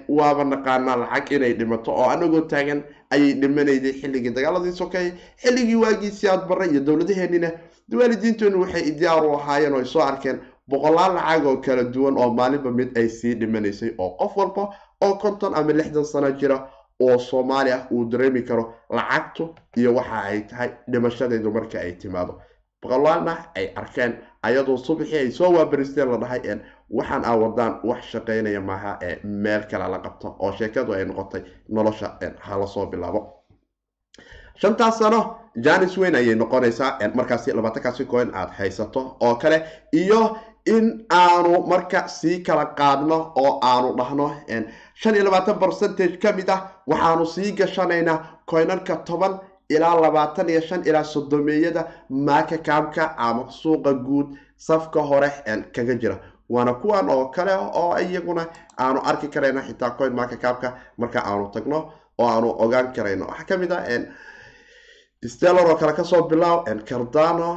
waaba 0.09 0.45
naqaanaa 0.45 0.97
lacag 0.97 1.33
inay 1.33 1.53
dhimato 1.55 1.93
oo 1.93 2.09
anagoo 2.11 2.41
taagan 2.41 2.83
ayay 3.11 3.33
dhimanayday 3.35 3.93
xilligii 4.01 4.31
dagaaladii 4.31 4.73
sokeeye 4.73 5.13
xilligii 5.43 5.75
waagiisii 5.85 6.29
aad 6.29 6.49
barre 6.49 6.67
iyo 6.67 6.81
dowladaheenina 6.81 7.51
waalidiinteenu 7.99 8.61
waxay 8.61 8.91
diyaar 8.99 9.25
u 9.27 9.35
ahaayeen 9.37 9.73
oo 9.75 9.79
ay 9.79 9.85
soo 9.87 10.03
arkeen 10.03 10.41
boqolaal 10.69 11.15
lacag 11.15 11.47
oo 11.47 11.57
kala 11.57 11.85
duwan 11.85 12.17
oo 12.19 12.31
maalinba 12.35 12.71
mid 12.71 12.99
ay 12.99 13.09
sii 13.09 13.35
dhimanaysay 13.35 13.91
oo 13.99 14.11
qof 14.21 14.37
walba 14.37 14.69
oo 15.05 15.15
konton 15.23 15.55
ama 15.55 15.73
lixdan 15.73 16.05
sano 16.05 16.31
jira 16.31 16.69
oo 17.01 17.19
soomaali 17.19 17.71
ah 17.73 17.87
uu 17.91 18.05
dareemi 18.05 18.43
karo 18.43 18.75
lacagtu 18.91 19.55
iyo 19.77 19.95
waxa 19.95 20.23
ay 20.23 20.41
tahay 20.41 20.71
dhimashadeedu 20.91 21.51
marka 21.51 21.81
ay 21.81 21.93
timaado. 21.93 22.41
Boqolaalna 22.83 23.37
ay 23.55 23.67
arkeen 23.77 24.13
ayadoo 24.43 24.77
subaxii 24.77 25.19
ay 25.19 25.31
soo 25.31 25.51
waabaristeen 25.57 26.09
la 26.11 26.17
dhahay 26.23 26.41
waxaan 26.91 27.25
aa 27.25 27.37
wadaan 27.43 27.81
wax 27.89 28.03
shaqaynaya 28.13 28.61
maaha 28.61 28.99
ee 29.09 29.15
meel 29.25 29.63
kale 29.71 29.87
la 29.93 29.99
qabto 29.99 30.37
oo 30.39 30.53
sheekadu 30.59 30.93
ay 30.95 31.05
noqotay 31.05 31.43
nolosha 31.69 32.09
hala 32.41 32.67
soo 32.67 32.87
bilaabo. 32.87 33.21
Shantaas 34.61 34.99
sano 34.99 35.21
janis 35.65 35.97
weyn 35.99 36.15
ayay 36.15 36.35
noqonaysaa 36.35 36.99
markaasi 37.15 37.53
labaatankaasi 37.53 38.05
coin 38.13 38.31
aad 38.35 38.51
haysato 38.59 39.17
oo 39.21 39.35
kale 39.43 39.59
iyo 39.93 40.37
in 40.67 41.05
aanu 41.11 41.67
marka 41.67 42.09
sii 42.09 42.39
kala 42.47 42.65
qaadno 42.79 43.33
oo 43.43 43.59
aanu 43.63 43.97
dhahno 43.99 44.27
shan 44.95 45.15
iyo 45.15 45.25
labaatan 45.25 45.59
percentage 45.59 46.17
ka 46.23 46.33
mid 46.33 46.49
ah 46.51 46.61
waxaanu 46.91 47.27
sii 47.27 47.53
gashanaynaa 47.53 48.19
coinanka 48.51 48.97
toban 48.97 49.41
ilaa 49.75 50.01
labaatan 50.05 50.49
iyo 50.53 50.61
shan 50.69 50.83
ilaa 50.89 51.05
sodomeeyada 51.05 51.83
maaka 52.29 52.57
kaabka 52.67 53.03
ama 53.19 53.51
suuqa 53.51 53.93
guud 54.07 54.29
safka 54.57 55.01
hore 55.11 55.31
kaga 55.75 55.95
jira. 56.03 56.17
Waana 56.55 56.73
kuwan 56.83 57.09
oo 57.11 57.27
kale 57.35 57.55
oo 57.81 57.97
iyaguna 57.99 58.47
aanu 58.79 59.01
arki 59.11 59.29
karayno 59.35 59.61
xitaa 59.69 59.91
coin 59.99 60.13
maaka 60.19 60.37
kaabka 60.37 60.69
marka 60.99 61.19
aanu 61.31 61.45
tagno 61.55 61.79
oo 62.21 62.29
aanu 62.35 62.49
ogaan 62.65 62.93
karayno. 62.97 63.25
Waxaa 63.31 63.45
ka 63.49 63.57
mid 63.57 63.73
ah 63.73 63.85
stellar 65.35 65.67
oo 65.71 65.77
kale 65.81 65.93
ka 65.99 66.05
soo 66.05 66.23
bilaaw 66.31 66.65
cardano 66.89 67.49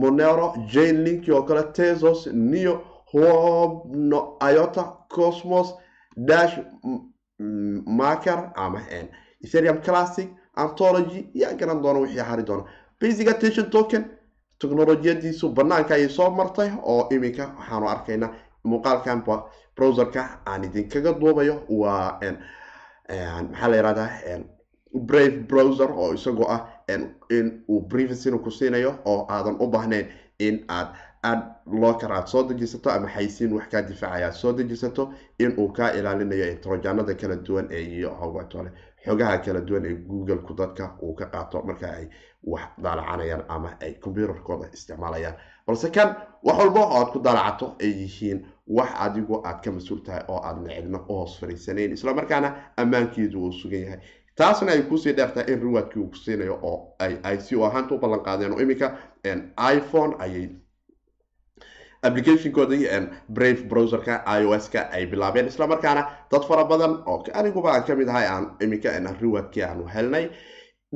monero 0.00 0.46
jane 0.72 0.98
linki 1.04 1.30
oo 1.32 1.42
kale 1.48 1.62
tesos 1.76 2.26
neo 2.32 2.74
hobno 3.12 4.20
iota 4.52 4.82
cosmos 5.14 5.68
dash 6.28 6.54
maker 8.00 8.38
ama 8.56 8.80
ethereum 9.44 9.78
classic 9.86 10.28
antology 10.56 11.28
yaa 11.34 11.52
garan 11.54 11.82
doona 11.82 12.00
wixii 12.00 12.18
hari 12.30 12.42
doona. 12.42 12.64
Basic 13.00 13.28
attention 13.28 13.70
token. 13.70 14.04
Teknolojiyadiisu 14.58 15.48
banaanka 15.54 15.94
ayay 15.94 16.08
soo 16.08 16.30
martay 16.30 16.70
oo 16.82 17.08
iminka 17.10 17.46
waxaanu 17.58 17.88
arkaynaa 17.88 18.30
muuqaalkan 18.64 19.22
browserka 19.76 20.40
aan 20.46 20.64
idinkaga 20.64 21.12
duubayo 21.12 21.62
waa 21.68 22.20
maxaa 23.50 23.68
la 23.68 23.76
yihahdaa 23.76 24.08
brave 25.06 25.36
browser 25.48 25.90
oo 25.90 26.12
isagoo 26.14 26.48
ah 26.48 26.60
in 27.30 27.62
uu 27.68 27.80
privacyna 27.88 28.38
ku 28.38 28.50
siinayo 28.50 28.98
oo 29.04 29.26
aadan 29.30 29.56
u 29.60 29.66
baahnayn 29.66 30.06
in 30.38 30.64
aad 30.68 30.88
aad 31.24 31.40
locker 31.66 32.12
aad 32.12 32.26
soo 32.26 32.42
dejisato 32.48 32.90
ama 32.90 33.08
xaysiin 33.08 33.52
wax 33.52 33.68
kaa 33.70 33.82
difaacaya 33.82 34.26
aad 34.26 34.34
soo 34.34 34.52
dejisato 34.52 35.12
in 35.38 35.54
uu 35.58 35.68
kaa 35.72 35.90
ilaalinayo 35.92 36.50
introjanada 36.52 37.14
kala 37.14 37.36
duwan 37.36 37.68
ee 37.70 37.82
iyo 37.82 38.10
hawatole 38.14 38.70
xogaha 39.04 39.38
kala 39.44 39.60
duwan 39.60 39.84
ee 39.86 39.94
google-ku 39.94 40.54
dadka 40.54 40.96
uu 41.02 41.14
ka 41.14 41.26
qaato 41.26 41.62
marka 41.62 41.86
ay 41.98 42.08
wax 42.44 42.68
daalacanayaan 42.82 43.44
ama 43.48 43.70
ay 43.80 43.94
computerkooda 43.94 44.68
isticmaalayaan. 44.72 45.34
Balse 45.66 45.90
kan 45.90 46.14
wax 46.42 46.58
walba 46.58 46.80
oo 46.80 46.96
aad 47.00 47.12
ku 47.12 47.18
daalacato 47.18 47.76
ay 47.80 47.90
yihiin 48.02 48.44
wax 48.66 48.90
adigu 49.00 49.40
aad 49.44 49.60
ka 49.64 49.70
mas'uul 49.72 50.00
tahay 50.06 50.22
oo 50.28 50.40
aadna 50.44 50.70
cidna 50.74 50.98
u 51.08 51.14
hoos 51.14 51.40
fariisanayn 51.40 51.92
islamarkaana 51.92 52.54
ammaankeedu 52.76 53.42
uu 53.44 53.52
sugan 53.52 53.80
yahay. 53.80 54.00
Taasna 54.36 54.72
ay 54.72 54.82
ku 54.82 54.98
sii 54.98 55.12
dheertahay 55.12 55.52
in 55.52 55.60
riwaadkii 55.60 56.00
uu 56.02 56.08
ku 56.08 56.16
siinayo 56.16 56.58
oo 56.62 56.94
ay 57.22 57.38
si 57.40 57.56
u 57.56 57.64
ahaanta 57.64 57.94
u 57.94 57.98
ballan 57.98 58.20
qaadeen 58.24 58.52
oo 58.52 58.60
iminka 58.60 58.96
iphone 59.76 60.14
ayay 60.18 60.48
applicationkoodii 62.02 62.86
brave 63.28 63.62
browserka 63.68 64.22
i 64.26 64.44
o 64.44 64.54
s-ka 64.58 64.88
ay 64.92 65.06
bilaabeen. 65.06 65.46
Islamarkaana 65.46 66.06
dad 66.30 66.44
fara 66.48 66.64
badan 66.64 67.02
oo 67.06 67.24
aniguba 67.34 67.72
aan 67.74 67.84
ka 67.84 67.94
mid 67.94 68.08
ahay 68.08 68.26
aan 68.26 68.46
iminka 68.60 68.90
riwaadkii 69.20 69.62
aanu 69.62 69.84
helnay 69.94 70.30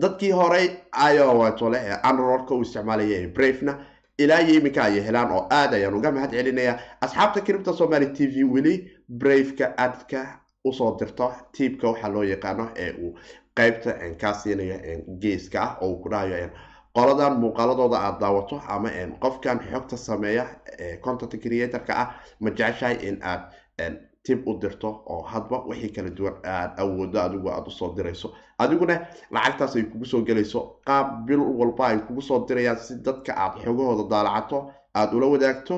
dadkii 0.01 0.31
horey 0.33 0.71
iotole 1.13 1.79
ee 1.79 1.99
androidka 2.03 2.55
u 2.55 2.63
isticmaalaya 2.63 3.29
bravena. 3.29 3.79
Ilaa 4.19 4.39
iyo 4.41 4.61
iminka 4.61 4.83
ayay 4.85 5.05
helaan 5.07 5.31
oo 5.33 5.47
aad 5.51 5.75
ayaan 5.75 5.95
uga 5.95 6.13
mahad 6.13 6.31
celinaya. 6.31 6.79
Asxaabta 7.01 7.41
cripta 7.41 7.73
somaly 7.73 8.07
t 8.13 8.27
v 8.27 8.45
weli 8.45 8.91
braveka 9.09 9.75
adka 9.77 10.41
u 10.65 10.73
soo 10.73 10.97
dirto 11.01 11.33
tiibka 11.53 11.89
waxaa 11.89 12.09
loo 12.09 12.23
yaqaano 12.23 12.71
ee 12.77 12.93
uu 12.99 13.19
qeybta 13.57 13.93
kaa 14.21 14.35
geeska 15.21 15.61
ah 15.63 15.77
oo 15.81 15.89
uu 15.91 16.03
ku 16.03 16.09
dhahayo 16.09 16.51
qoladan 16.97 17.39
muuqaaladooda 17.43 17.97
aada 17.99 18.19
daawato 18.21 18.57
ama 18.69 18.89
qofkan 19.21 19.59
xogta 19.71 19.97
sameeya 19.97 20.45
content 21.05 21.35
creatorka 21.43 21.93
ah 22.03 22.09
ma 22.41 22.51
jeceshahay 22.51 22.97
in 23.09 23.19
aad 23.23 23.43
tib 24.25 24.47
u 24.49 24.53
dirto 24.61 24.89
oo 25.07 25.23
hadba 25.23 25.57
wixii 25.69 25.93
kala 25.97 26.11
duwan 26.11 26.35
aad 26.45 26.71
awoodo 26.81 27.19
adigu 27.21 27.49
aada 27.51 27.67
u 27.67 27.71
soo 27.71 27.93
dirayso. 27.97 28.29
Adiguna 28.59 28.95
lacagtaas 29.31 29.77
ay 29.77 29.83
kugu 29.83 30.05
soo 30.05 30.23
gelayso 30.25 30.61
qaab 30.87 31.27
bil 31.27 31.41
walba 31.41 31.87
ay 31.89 31.99
kugu 32.07 32.23
soo 32.23 32.47
dirayaan 32.49 32.79
si 32.79 32.95
dadka 33.07 33.33
aada 33.37 33.61
xogahooda 33.65 34.05
daalacato 34.13 34.71
aada 34.95 35.13
ula 35.17 35.27
wadaagto 35.27 35.75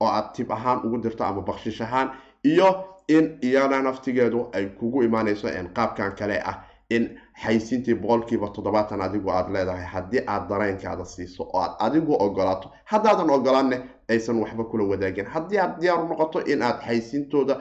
oo 0.00 0.08
aad 0.08 0.32
tib 0.34 0.50
ahaan 0.52 0.78
ugu 0.86 0.98
dirto 1.04 1.24
ama 1.24 1.40
bakshish 1.42 1.80
ahaan 1.82 2.08
iyo 2.44 2.68
in 3.08 3.38
iyana 3.42 3.82
naftigeedu 3.82 4.48
ay 4.52 4.66
kugu 4.78 5.02
imaanayso 5.02 5.48
qaabkan 5.74 6.12
kale 6.18 6.40
ah 6.50 6.56
in 6.96 7.04
xaysiintii 7.42 7.94
boqolkiiba 8.02 8.48
toddobaatan 8.56 9.00
adigu 9.06 9.30
aada 9.30 9.50
leedahay 9.56 9.84
haddii 9.94 10.22
aad 10.32 10.48
dareenkaada 10.50 11.04
siiso 11.04 11.42
oo 11.52 11.60
aad 11.62 11.74
adigu 11.86 12.12
ogolaato 12.24 12.70
haddaadan 12.92 13.30
ogolaanne 13.36 13.76
aysan 14.12 14.40
waxba 14.42 14.64
kula 14.64 14.84
wadaagin. 14.92 15.26
Haddii 15.34 15.58
aad 15.64 15.74
diyaaru 15.80 16.08
noqoto 16.08 16.38
in 16.52 16.62
aad 16.62 16.78
xaysiintooda 16.86 17.54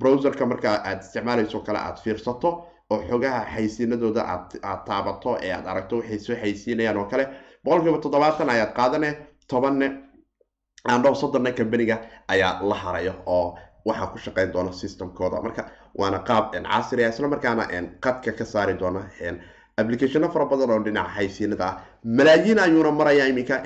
browserka 0.00 0.46
markaa 0.46 0.74
aada 0.84 1.00
isticmaalayso 1.04 1.60
kale 1.66 1.78
aada 1.78 2.00
fiirsato 2.04 2.48
oo 2.90 2.98
xogaha 3.10 3.40
xaysiinadooda 3.54 4.22
aad 4.32 4.80
taabato 4.86 5.30
ee 5.42 5.52
aad 5.56 5.66
aragto 5.66 5.96
waxay 5.96 6.18
soo 6.18 6.36
xaysiinayaan 6.42 6.96
oo 6.96 7.04
kale 7.12 7.24
boqolkiiba 7.64 7.98
toddobaatan 8.04 8.50
ayaad 8.54 8.72
qaadane 8.78 9.10
tobanne 9.50 9.86
andhow 10.94 11.14
soddonna 11.14 11.50
kambaniga 11.58 11.96
ayaa 12.32 12.52
la 12.68 12.74
harayo 12.82 13.14
oo 13.26 13.58
waxaa 13.86 14.06
ku 14.12 14.18
shaqeyn 14.18 14.52
doona 14.52 14.72
systemkooda. 14.72 15.40
Marka 15.42 15.62
waana 15.94 16.18
qaab 16.18 16.52
casri 16.52 17.04
ah 17.04 17.08
isla 17.08 17.28
markaana 17.28 17.64
qadka 18.00 18.32
ka 18.32 18.44
saari 18.44 18.74
doona 18.74 19.02
applicationo 19.80 20.28
fara 20.34 20.44
badan 20.46 20.70
oo 20.70 20.82
dhinaca 20.84 21.10
xaysiinada 21.16 21.64
ah. 21.66 21.76
Malaayiin 22.04 22.58
ayuuna 22.58 22.90
maraya 22.90 23.26
iminka 23.28 23.62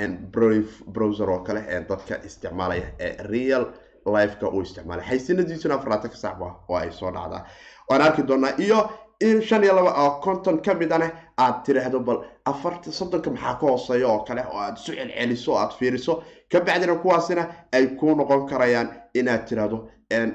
browser 0.93 1.31
oo 1.31 1.39
kale 1.47 1.61
dadka 1.89 2.15
isticmaalaya 2.27 2.87
ee 3.01 3.17
real 3.33 3.67
lifeka 4.07 4.49
uu 4.49 4.61
isticmaalay. 4.63 5.05
Xaysiinadiisuna 5.09 5.75
afarlaatanka 5.75 6.17
sacba 6.17 6.47
oo 6.69 6.77
ay 6.77 6.91
soo 6.93 7.11
dhacdaa. 7.11 7.47
Waan 7.89 8.03
arki 8.03 8.23
doonaa 8.23 8.53
iyo 8.59 8.91
in 9.21 9.43
shan 9.43 9.65
iyo 9.65 9.75
laba 9.75 9.93
oo 10.03 10.21
konton 10.21 10.61
ka 10.63 10.75
mid 10.75 10.93
ane 10.93 11.09
aad 11.43 11.57
tiraahdo 11.65 11.99
bal 12.07 12.19
afarta 12.51 12.93
soddonka 12.99 13.31
maxaa 13.31 13.55
ka 13.61 13.67
hooseeya 13.67 14.07
oo 14.13 14.21
kale 14.29 14.43
oo 14.53 14.59
aada 14.65 14.79
isu 14.81 14.93
celceliso 14.99 15.53
o 15.53 15.59
aada 15.59 15.75
fiiriso 15.79 16.13
kabacdina 16.51 16.95
kuwaasina 17.03 17.43
ay 17.73 17.87
ku 17.99 18.15
noqon 18.19 18.47
karayaan 18.51 18.89
inaad 19.15 19.43
tiraahdo 19.49 19.79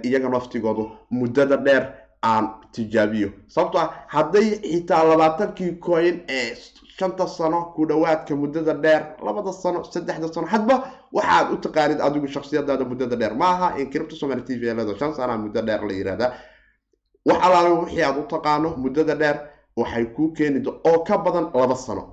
iyaga 0.08 0.30
naftigoodu 0.30 0.84
muddada 1.12 1.58
dheer 1.58 1.84
aan 2.24 2.46
tijaabiyo. 2.74 3.30
Sababto 3.48 3.78
ah 3.80 3.90
hadday 4.08 4.48
xitaa 4.72 5.04
labaatankii 5.10 5.72
coin 5.86 6.16
ee 6.30 6.56
shanta 6.98 7.28
sano 7.28 7.60
ku 7.76 7.86
dhowaadka 7.90 8.36
muddada 8.36 8.74
dheer 8.74 9.04
labada 9.26 9.52
sano 9.54 9.84
saddexda 9.84 10.28
sano 10.34 10.48
hadba 10.48 10.76
waxaad 11.14 11.48
u 11.54 11.58
taqaanid 11.66 12.00
adigu 12.02 12.28
shaksiyadaada 12.28 12.86
muddada 12.92 13.16
dheer. 13.16 13.34
Maaha 13.36 13.78
in 13.80 13.90
cripto 13.92 14.16
somaly 14.16 14.42
t 14.48 14.58
v 14.60 14.74
leedo 14.74 14.98
shan 15.00 15.14
sana 15.14 15.38
muddo 15.38 15.62
dheer 15.68 15.82
la 15.88 15.94
yihahdaa 15.94 16.32
wax 17.28 17.40
alaala 17.46 17.70
wixii 17.80 18.04
aad 18.04 18.18
u 18.18 18.24
taqaano 18.34 18.70
muddada 18.84 19.16
dheer 19.22 19.38
waxay 19.78 20.06
kuu 20.16 20.32
keeni 20.38 20.60
oo 20.90 21.00
ka 21.08 21.18
badan 21.18 21.46
laba 21.54 21.76
sano. 21.76 22.04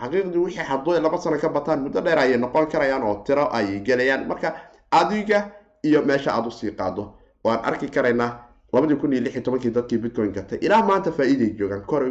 Xaqiiqdii 0.00 0.38
wixii 0.44 0.64
hadduu 0.70 1.00
laba 1.00 1.18
sano 1.18 1.38
ka 1.38 1.48
bataan 1.48 1.80
muddo 1.84 2.00
dheer 2.00 2.18
ayay 2.18 2.38
noqon 2.38 2.66
karayaan 2.72 3.02
oo 3.02 3.22
tiro 3.26 3.44
ayay 3.52 3.80
gelayaan. 3.86 4.26
Marka 4.28 4.48
adiga 4.90 5.38
iyo 5.84 6.02
meesha 6.02 6.30
aada 6.34 6.48
u 6.48 6.50
sii 6.50 6.70
qaado 6.78 7.14
waan 7.44 7.60
arki 7.64 7.88
karaynaa 7.88 8.30
labadii 8.72 8.96
kun 8.96 9.12
iyo 9.12 9.22
lix 9.22 9.34
iyo 9.34 9.42
tobankii 9.42 9.70
dadkii 9.70 9.98
bitcoin 9.98 10.32
gatay 10.32 10.58
ilaa 10.62 10.82
maanta 10.82 11.10
faa-iiday 11.12 11.50
joogaan 11.58 11.84
kor 11.90 12.02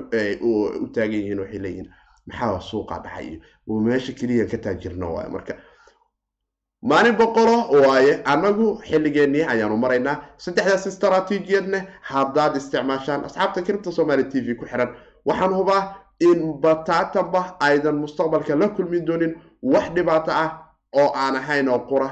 u 0.82 0.88
taagan 0.94 1.20
yihiin 1.22 1.40
waxay 1.40 1.60
leeyihiin 1.60 1.90
maxaa 2.28 2.60
suuqa 2.60 3.00
dhacay? 3.04 3.40
Meesha 3.68 4.14
keliya 4.14 4.46
ka 4.46 4.58
taajirno 4.58 5.14
waay. 5.16 5.30
Marka 5.30 5.54
maalin 6.82 7.16
boqolo 7.18 7.56
waaye 7.88 8.14
annagu 8.26 8.82
xilligeenii 8.90 9.44
ayaanu 9.54 9.78
maraynaa 9.78 10.16
saddexdaas 10.38 10.86
istaraatiijiyadne 10.92 11.80
haddaad 12.12 12.56
isticmaashaan 12.56 13.26
asxaabta 13.26 13.62
cripta 13.68 13.92
somaly 13.92 14.24
t 14.24 14.42
v 14.46 14.56
ku 14.56 14.66
xiran. 14.66 14.90
Waxaan 15.26 15.54
hubaa 15.60 15.82
in 16.20 16.40
bataatanba 16.64 17.42
aydan 17.60 17.96
mustaqbalka 18.04 18.56
la 18.56 18.68
kulmi 18.70 19.00
doonin 19.06 19.34
wax 19.74 19.86
dhibaato 19.96 20.32
ah 20.32 20.50
oo 21.02 21.12
aan 21.16 21.36
ahayn 21.36 21.70
oo 21.70 21.80
qura 21.90 22.10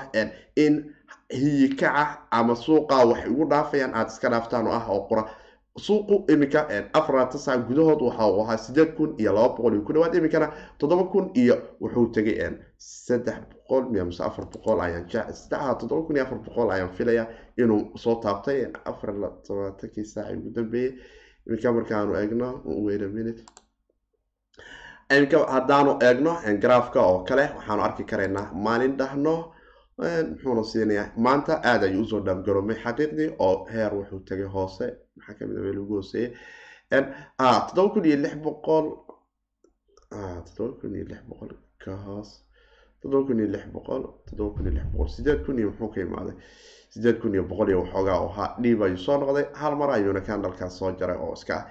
in 0.55 0.73
hiyikaca 1.33 2.17
ama 2.31 2.55
suuqa 2.55 3.05
wax 3.09 3.25
igu 3.27 3.45
dhaafayaan 3.49 3.93
aada 3.93 4.09
iska 4.11 4.29
dhaaftaan 4.29 4.67
oo 4.67 4.73
ah 4.73 4.85
oo 4.89 5.01
qura 5.09 5.23
suuqu 5.77 6.25
iminka 6.33 6.67
afarata 6.93 7.37
sac 7.37 7.59
gudahood 7.67 8.01
waxa 8.01 8.27
uu 8.27 8.41
ahaa 8.43 8.57
sideed 8.57 8.93
kun 8.97 9.15
iyo 9.17 9.33
laba 9.33 9.49
boqol 9.49 9.73
iyo 9.73 9.81
ku 9.87 9.93
dhawaad 9.93 10.15
iminkana 10.15 10.47
toddoba 10.77 11.03
kun 11.03 11.31
iyo 11.33 11.55
wuxuu 11.81 12.07
tegay 12.13 12.37
saddex 12.77 13.37
boqol 13.69 13.83
miya 13.91 14.05
mise 14.09 14.21
afar 14.29 14.45
boqol 14.53 14.79
ayaan 14.85 15.05
saddexa 15.09 15.75
toddoba 15.79 16.01
kun 16.07 16.15
iyo 16.15 16.23
afar 16.25 16.39
boqol 16.47 16.69
ayaan 16.75 16.91
filaya 16.97 17.23
inuu 17.61 17.81
soo 18.03 18.15
taabtay 18.23 18.59
afar 18.91 19.09
labaatankii 19.23 20.05
saaci 20.13 20.35
ugu 20.39 20.49
dambeeyey 20.57 20.91
iminka 21.47 21.69
markaanu 21.77 22.11
eegno 22.21 22.47
wait 22.85 23.01
a 23.01 23.07
minute. 23.17 23.41
Iminka 25.15 25.37
haddaanu 25.55 25.91
eegno 26.07 26.31
grafka 26.63 26.99
oo 27.11 27.19
kale 27.29 27.43
waxaanu 27.57 27.81
arki 27.87 28.03
karaynaa 28.11 28.47
maalin 28.65 28.95
dhahno. 28.99 29.35
Muxuuna 30.29 30.63
siinayaa 30.71 31.07
maanta 31.25 31.53
aada 31.69 31.85
ayuu 31.89 32.03
u 32.05 32.09
soo 32.11 32.19
dhaafgaroomay 32.27 32.77
xaqiiqdii 32.83 33.29
oo 33.45 33.55
heer 33.73 33.91
wuxuu 33.99 34.19
tegay 34.29 34.49
hoose. 34.55 34.85
Maxaa 35.17 35.35
ka 35.37 35.43
mid 35.47 35.57
a 35.59 35.61
meel 35.65 35.79
ugu 35.83 35.93
hooseeyey 35.99 36.29
toddoba 37.67 37.89
kun 37.93 38.05
iyo 38.09 38.17
lix 38.23 38.35
boqol 38.45 38.85
toddoba 40.55 40.73
kun 40.81 40.95
iyo 40.97 41.05
lix 41.11 41.21
boqol 41.29 41.51
ka 41.83 41.91
hoos 42.05 42.29
toddoba 43.01 43.33
dhiib 48.61 48.81
ayuu 48.83 48.97
soo 48.97 49.17
noqday. 49.17 49.45
Hal 49.53 49.75
mar 49.75 49.89
ayuuna 49.91 50.21
kandalkaas 50.21 50.77
soo 50.79 50.91
jaray 50.99 51.17
oo 51.17 51.33
iska 51.33 51.65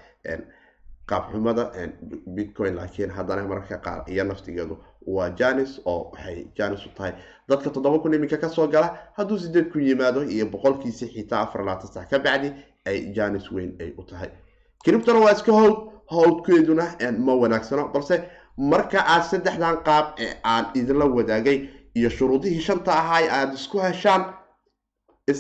qaabxumada 1.09 1.65
bitcoin 2.37 2.75
laakiin 2.77 3.11
haddana 3.11 3.43
mararka 3.49 3.79
qaar 3.79 4.05
iyo 4.09 4.25
naftigeedu 4.25 4.77
waa 5.07 5.31
janis 5.31 5.81
oo 5.85 6.11
waxay 6.13 6.47
janis 6.59 6.87
u 6.87 6.91
tahay. 6.97 7.13
Dadka 7.49 7.71
toddoba 7.71 7.99
kun 7.99 8.15
iminka 8.15 8.37
ka 8.37 8.49
soo 8.49 8.67
gala 8.69 8.99
hadduu 9.17 9.39
sideed 9.39 9.73
kun 9.73 9.83
yimaado 9.83 10.23
iyo 10.23 10.47
boqolkiisi 10.47 11.07
xitaa 11.15 11.41
afar 11.43 11.61
labaatan 11.65 11.93
sax 11.93 12.09
ka 12.11 12.19
bacdi 12.19 12.53
ay 12.87 13.13
janis 13.15 13.51
weyn 13.53 13.77
ay 13.81 13.95
u 13.99 14.03
tahay. 14.03 14.29
Criptona 14.85 15.19
waa 15.21 15.33
iska 15.33 15.53
howd 15.53 15.77
howdkeeduna 16.11 16.85
ma 17.19 17.35
wanaagsano 17.35 17.89
balse 17.93 18.23
marka 18.59 19.01
aad 19.07 19.23
saddexdan 19.31 19.77
qaab 19.87 20.07
ee 20.25 20.33
aan 20.45 20.65
idinla 20.75 21.07
wadaagay 21.17 21.59
iyo 21.95 22.11
shuruudihii 22.11 22.61
shanta 22.61 22.93
ahaa 22.93 23.23
aada 23.31 23.53
isku 23.55 23.79
heshaan 23.79 24.25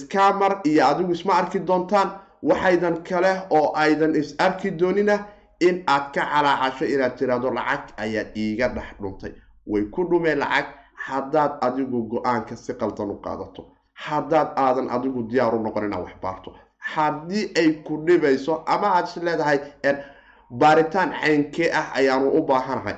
scamar 0.00 0.60
iyo 0.64 0.86
adigu 0.86 1.12
isma 1.12 1.34
arki 1.40 1.58
doontaan 1.68 2.10
waxaydan 2.42 2.96
kale 3.08 3.32
oo 3.50 3.72
aydan 3.74 4.14
is 4.14 4.34
arki 4.38 4.70
doonina 4.70 5.16
in 5.60 5.82
aad 5.86 6.12
ka 6.14 6.22
calaacasho 6.32 6.84
inaad 6.94 7.16
tiraahdo 7.18 7.50
lacag 7.50 7.84
ayaad 7.96 8.36
iiga 8.36 8.68
dhex 8.68 8.88
dhuntay. 9.00 9.32
Way 9.66 9.82
ku 9.94 10.04
dhumeen 10.10 10.38
lacag 10.38 10.66
haddaad 11.06 11.52
adigu 11.66 11.98
go'aanka 12.10 12.56
si 12.56 12.72
qaldan 12.74 13.10
u 13.10 13.16
qaadato. 13.24 13.62
Haddaad 13.94 14.48
aadan 14.56 14.88
adigu 14.90 15.22
diyaar 15.30 15.54
u 15.54 15.58
noqon 15.62 15.84
inaad 15.84 16.02
wax 16.04 16.14
baarto. 16.22 16.50
Haddii 16.94 17.44
ay 17.60 17.70
ku 17.86 17.96
dhibayso 18.06 18.62
ama 18.66 18.86
aad 18.96 19.06
is 19.08 19.16
leedahay 19.16 19.58
baaritaan 20.50 21.10
caynkee 21.20 21.70
ah 21.80 21.86
ayaanu 21.98 22.28
u 22.38 22.42
baahanahay 22.46 22.94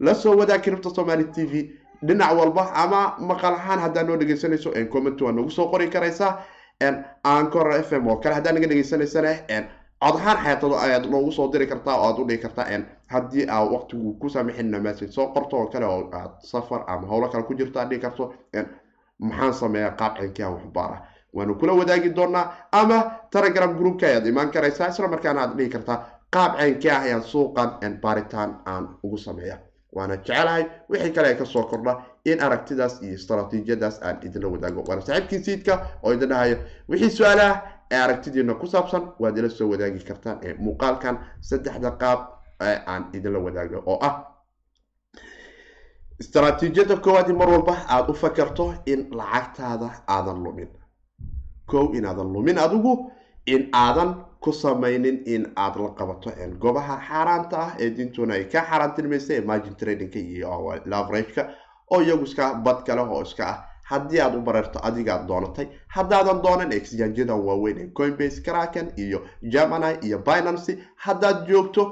la 0.00 0.14
soo 0.14 0.36
wadaag 0.36 0.60
kiribta 0.62 0.90
somaali 0.90 1.24
t 1.24 1.44
v. 1.46 1.70
Dhinac 2.06 2.30
walba 2.38 2.72
ama 2.74 3.16
maqal 3.18 3.54
ahaan 3.54 3.80
haddaad 3.80 4.06
noo 4.06 4.16
dhegeysanayso 4.16 4.70
comment 4.92 5.20
waa 5.20 5.32
nagu 5.32 5.50
soo 5.50 5.66
qori 5.70 5.88
karaysaa 5.90 6.38
ancor 7.24 7.72
f 7.82 7.92
m 7.92 8.06
oo 8.06 8.16
kale 8.16 8.34
haddaad 8.34 8.54
naga 8.54 8.66
dhegeysanaysana 8.68 9.32
cod 10.00 10.16
ahaan 10.16 10.38
xeetado 10.44 10.76
ayaad 10.78 11.06
noogu 11.10 11.32
soo 11.32 11.48
diri 11.52 11.66
kartaa 11.66 11.96
oo 11.98 12.06
aad 12.08 12.18
u 12.18 12.24
dhigi 12.24 12.42
kartaa. 12.42 12.66
Haddii 13.06 13.46
aa 13.50 13.64
waqtigu 13.64 14.14
ku 14.20 14.28
saamixinna 14.30 14.78
message 14.80 15.12
soo 15.12 15.26
qorto 15.34 15.56
oo 15.56 15.66
kale 15.66 15.86
oo 15.86 16.10
aad 16.12 16.30
safar 16.40 16.84
ama 16.86 17.06
howlo 17.08 17.28
kale 17.28 17.42
ku 17.44 17.54
jirto 17.54 17.80
aad 17.80 17.88
dhigi 17.90 18.02
karto 18.02 18.34
maxaan 19.18 19.54
sameeyaa 19.54 19.90
qaab 19.98 20.16
caynkee 20.18 20.44
ah 20.44 20.50
waxbaara 20.50 20.98
waanu 21.34 21.54
kula 21.54 21.72
wadaagi 21.72 22.10
doonaa 22.14 22.52
ama 22.72 22.98
telegram 23.30 23.74
groupka 23.78 24.06
ayaad 24.06 24.26
imaan 24.26 24.50
karaysaa 24.50 24.88
isla 24.88 25.08
markaana 25.08 25.40
aad 25.42 25.56
dhihi 25.56 25.68
kartaa. 25.70 25.98
Qaab 26.30 26.52
ah 26.54 27.00
ayaan 27.02 27.22
suuqan 27.22 27.98
baaritaan 28.02 28.60
aan 28.66 28.88
ugu 29.02 29.18
sameeya 29.18 29.58
waana 29.92 30.16
jecelahay 30.16 30.64
wixii 30.90 31.12
kale 31.12 31.34
ka 31.34 31.44
soo 31.44 31.62
kordha 31.70 31.92
in 32.24 32.40
aragtidaas 32.46 33.02
iyo 33.02 33.14
istraatiijiyadaas 33.14 34.02
aan 34.02 34.16
idinla 34.26 34.48
wadaago. 34.48 34.84
Waana 34.88 35.02
saaxiibkii 35.02 35.44
siidka 35.44 35.74
oo 36.02 36.12
idin 36.12 36.28
dhahayo. 36.28 36.56
Wixii 36.88 37.10
su'aalaha 37.10 37.62
ee 37.90 37.96
aragtidiina 38.06 38.54
ku 38.54 38.66
saabsan 38.66 39.12
waad 39.18 39.38
ila 39.38 39.48
soo 39.50 39.68
wadaagi 39.70 40.04
kartaan 40.08 40.38
ee 40.42 40.54
muuqaalkan 40.64 41.18
saddexda 41.40 41.90
qaab 42.02 42.20
ee 42.60 42.76
aan 42.86 43.02
idinla 43.12 43.38
wadaago 43.38 43.82
oo 43.86 43.98
ah. 44.08 44.14
Istraatiijiyada 46.20 46.96
koowaad 46.96 47.28
in 47.30 47.36
mar 47.36 47.48
walba 47.50 47.74
aada 47.88 48.12
u 48.12 48.14
fakarto 48.14 48.74
in 48.86 49.06
lacagtaada 49.10 49.88
aadan 50.08 50.42
lumin. 50.44 50.68
Kow 51.70 51.94
inaadan 51.94 52.32
lumin 52.32 52.58
adigu 52.58 52.92
in 53.46 53.68
aadan 53.72 54.10
ku 54.40 54.52
samaynin 54.52 55.22
in 55.26 55.46
aada 55.56 55.80
la 55.82 55.90
qabato 55.98 56.30
goobaha 56.62 56.96
xaaraanta 57.08 57.56
ah 57.58 57.72
ee 57.78 57.90
diintuna 57.96 58.34
ay 58.34 58.44
ka 58.52 58.60
xaaraantilmaysa 58.70 59.32
ee 59.34 59.40
margin 59.40 59.74
tradingka 59.80 60.18
iyo 60.18 60.80
lavrageka 60.86 61.42
oo 61.90 62.00
iyagu 62.02 62.24
iska 62.24 62.54
bad 62.54 62.82
kale 62.86 63.00
oo 63.00 63.22
iska 63.22 63.44
ah 63.52 63.58
haddii 63.90 64.20
aad 64.20 64.34
u 64.36 64.40
bareerto 64.40 64.78
adigaad 64.88 65.26
doonatay 65.28 65.66
haddaadan 65.96 66.42
doonan 66.42 66.72
exjanjadan 66.72 67.40
waaweyn 67.46 67.78
ee 67.78 67.86
coinbase 67.98 68.42
kraken 68.42 68.92
iyo 68.96 69.22
germany 69.52 69.96
iyo 70.06 70.18
binancy 70.18 70.72
haddaad 70.96 71.46
joogto 71.48 71.82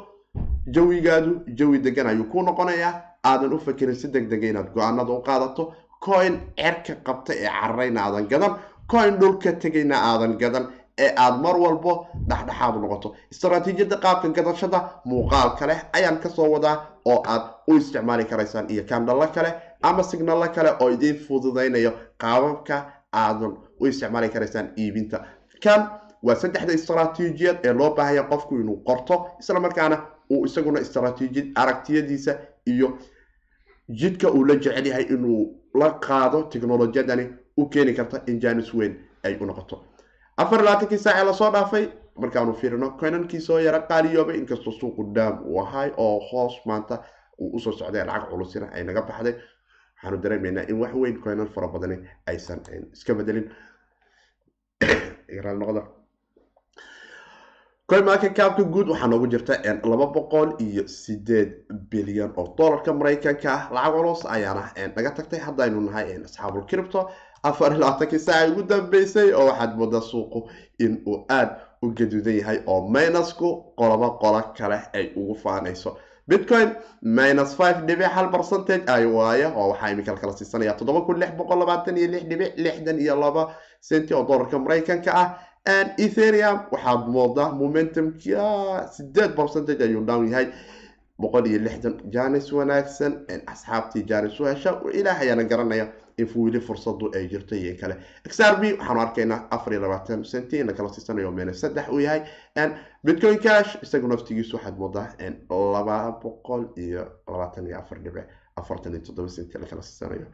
jawigaadu 0.74 1.32
jawi 1.58 1.78
degan 1.78 2.06
ayuu 2.06 2.24
ku 2.24 2.42
noqonayaa. 2.42 3.02
Aadan 3.24 3.52
u 3.52 3.58
fakerin 3.58 3.94
si 3.94 4.08
deg 4.08 4.28
dega 4.30 4.46
inaad 4.48 4.68
go'aanada 4.74 5.12
u 5.12 5.22
qaadato. 5.22 5.72
Coin 6.00 6.34
cerka 6.56 6.94
qabta 7.06 7.32
ee 7.34 7.48
cararayna 7.48 8.00
aadan 8.04 8.26
gadan. 8.28 8.52
Coin 8.90 9.16
dhulka 9.20 9.52
tegayna 9.52 9.96
aadan 10.10 10.38
gadan 10.38 10.66
ee 10.98 11.10
aada 11.16 11.36
mar 11.44 11.56
walbo 11.64 12.06
dhexdhexaad 12.28 12.74
noqoto. 12.82 13.14
Istraatiijiyada 13.32 13.96
qaabka 14.04 14.28
gadashada 14.28 14.78
muuqaalka 15.04 15.66
leh 15.66 15.78
ayaan 15.92 16.18
ka 16.22 16.28
soo 16.30 16.48
wadaa 16.54 16.76
oo 17.04 17.22
aad 17.32 17.42
u 17.68 17.76
isticmaali 17.76 18.24
karaysaan 18.24 18.70
iyo 18.70 18.82
kandhalo 18.88 19.26
kale 19.34 19.50
ama 19.82 20.02
signalo 20.02 20.48
kale 20.54 20.70
oo 20.80 20.88
idiin 20.90 21.16
fududaynayo 21.26 21.92
qaababka 22.22 22.76
aadan 23.12 23.52
u 23.80 23.86
isticmaali 23.86 24.28
karaysaan 24.28 24.68
iibinta. 24.78 25.18
Kan 25.62 25.80
waa 26.22 26.34
saddexda 26.34 26.72
istraatiijiyad 26.72 27.56
ee 27.66 27.72
loo 27.72 27.90
baahaya 27.96 28.22
qofku 28.30 28.54
inuu 28.60 28.76
qorto 28.88 29.26
isla 29.40 29.60
markaana 29.60 29.96
uu 30.30 30.44
isaguna 30.46 30.80
istraatiijiyad 30.80 31.48
aragtiyadiisa 31.62 32.32
iyo 32.66 32.88
jidka 34.00 34.30
uu 34.30 34.44
la 34.44 34.54
jecel 34.56 34.86
yahay 34.86 35.04
inuu 35.14 35.42
la 35.74 35.90
qaado 36.06 36.42
technolojiyadani 36.42 37.26
u 37.56 37.66
keeni 37.68 37.92
karta 37.94 38.20
in 38.26 38.40
janis 38.40 38.74
weyn 38.74 38.94
ay 39.24 39.36
u 39.40 39.46
noqoto 39.46 39.76
afar 40.36 40.60
labaatankii 40.64 40.98
saac 40.98 41.16
ee 41.20 41.24
la 41.24 41.32
soo 41.32 41.50
dhaafay 41.50 41.84
markaanu 42.22 42.54
fiirino 42.60 42.90
coinankii 43.00 43.40
soo 43.40 43.58
yara 43.58 43.80
qaaliyoobay 43.90 44.36
inkastoo 44.38 44.72
suuqu 44.72 45.12
daam 45.14 45.34
uu 45.44 45.60
ahay 45.60 45.90
oo 45.96 46.18
hoos 46.30 46.60
maanta 46.66 47.02
uu 47.38 47.50
u 47.56 47.60
soo 47.60 47.72
socday 47.72 48.04
lacag 48.04 48.30
culusina 48.30 48.66
ay 48.72 48.84
naga 48.84 49.02
baxday. 49.08 49.34
Waxaanu 49.96 50.22
dareemaynaa 50.22 50.68
in 50.68 50.80
wax 50.80 50.94
weyn 51.02 51.20
coinan 51.24 51.48
fara 51.54 51.68
badani 51.68 51.96
aysan 52.26 52.60
iska 52.92 53.14
bedelin. 53.14 53.50
Noqda. 55.60 55.82
Coin 57.88 58.04
market 58.04 58.34
capka 58.34 58.64
guud 58.64 58.88
waxaa 58.88 59.08
noogu 59.08 59.26
jirta 59.32 59.54
laba 59.84 60.06
boqol 60.06 60.48
iyo 60.60 60.88
sideed 60.88 61.50
bilyan 61.90 62.32
oo 62.36 62.54
dollarka 62.58 62.92
maraykanka 62.92 63.48
ah. 63.52 63.62
Lacag 63.74 63.94
culus 63.94 64.26
ayaana 64.26 64.62
naga 64.96 65.10
tagtay. 65.10 65.40
Haddaynu 65.40 65.80
nahay 65.80 66.16
asxaabul 66.24 66.66
cripto 66.70 67.10
afar 67.48 67.70
iyo 67.72 67.80
labaatankii 67.80 68.18
saaca 68.26 68.50
ugu 68.52 68.62
dambeysay 68.70 69.28
oo 69.38 69.46
waxaad 69.50 69.72
moodaa 69.78 70.00
suuqu 70.10 70.40
in 70.84 70.92
uu 71.06 71.18
aada 71.28 71.56
u 71.82 71.90
gaduudan 71.98 72.36
yahay 72.40 72.58
oo 72.66 72.80
minusku 72.94 73.48
qolobo 73.78 74.08
qolo 74.22 74.40
kale 74.58 74.78
ay 74.98 75.06
ugu 75.16 75.34
faanayso. 75.44 75.96
Bitcoin 76.28 76.70
minus 77.02 77.54
five 77.58 77.78
dhibic 77.86 78.10
hal 78.16 78.28
percentage 78.34 78.84
ay 78.94 79.04
waaye 79.16 79.46
oo 79.46 79.68
waxaa 79.72 79.90
imika 79.92 80.14
kala 80.20 80.32
siisanaya 80.38 80.72
toddoba 80.78 81.00
kun 81.06 81.18
lix 81.20 81.30
boqol 81.38 81.58
labaatan 81.62 81.96
iyo 81.96 82.08
lix 82.14 82.24
dhibic 82.30 82.52
lixdan 82.64 82.98
iyo 83.00 83.14
laba 83.20 83.42
centi 83.88 84.14
oo 84.14 84.24
dollarka 84.28 84.58
maraykanka 84.58 85.12
ah. 85.22 85.28
Etherium 85.98 86.58
waxaad 86.72 87.02
moodaa 87.14 87.50
momentumka 87.60 88.88
sideed 88.94 89.32
percentage 89.36 89.82
ayuu 89.84 90.04
down 90.06 90.26
yahay. 90.30 90.48
Boqol 91.18 91.46
iyo 91.46 91.58
lixdan 91.66 91.94
janis 92.14 92.52
wanaagsan 92.52 93.12
asxaabtii 93.46 94.02
janis 94.10 94.40
u 94.40 94.44
hesha 94.44 94.80
ilaah 94.92 95.20
ayaana 95.20 95.44
garanaya 95.44 95.86
in 96.18 96.28
weli 96.34 96.60
fursadu 96.60 97.10
ay 97.14 97.28
jirto 97.28 97.54
iyo 97.54 97.76
kale. 97.80 97.96
Xrb 98.28 98.62
waxaanu 98.78 99.00
arkaynaa 99.00 99.48
afar 99.50 99.72
iyo 99.72 99.80
labaatan 99.82 100.24
centi 100.24 100.58
in 100.60 100.66
lakala 100.66 100.88
siisanayo 100.88 101.30
meel 101.32 101.52
saddex 101.54 101.88
uu 101.92 101.98
yahay. 102.00 102.22
Bitcoin 103.04 103.38
cash 103.38 103.76
isagu 103.82 104.08
naftigiisu 104.08 104.56
waxaad 104.56 104.78
moodaa 104.78 105.12
laba 105.50 106.12
boqol 106.22 106.64
iyo 106.76 107.04
labaatan 107.28 107.66
iyo 107.66 107.78
afar 107.78 107.98
dhibic 108.00 108.24
afartan 108.56 108.92
iyo 108.94 109.02
toddoba 109.02 109.28
centi 109.28 109.58
lakala 109.58 109.82
siisanayo. 109.82 110.26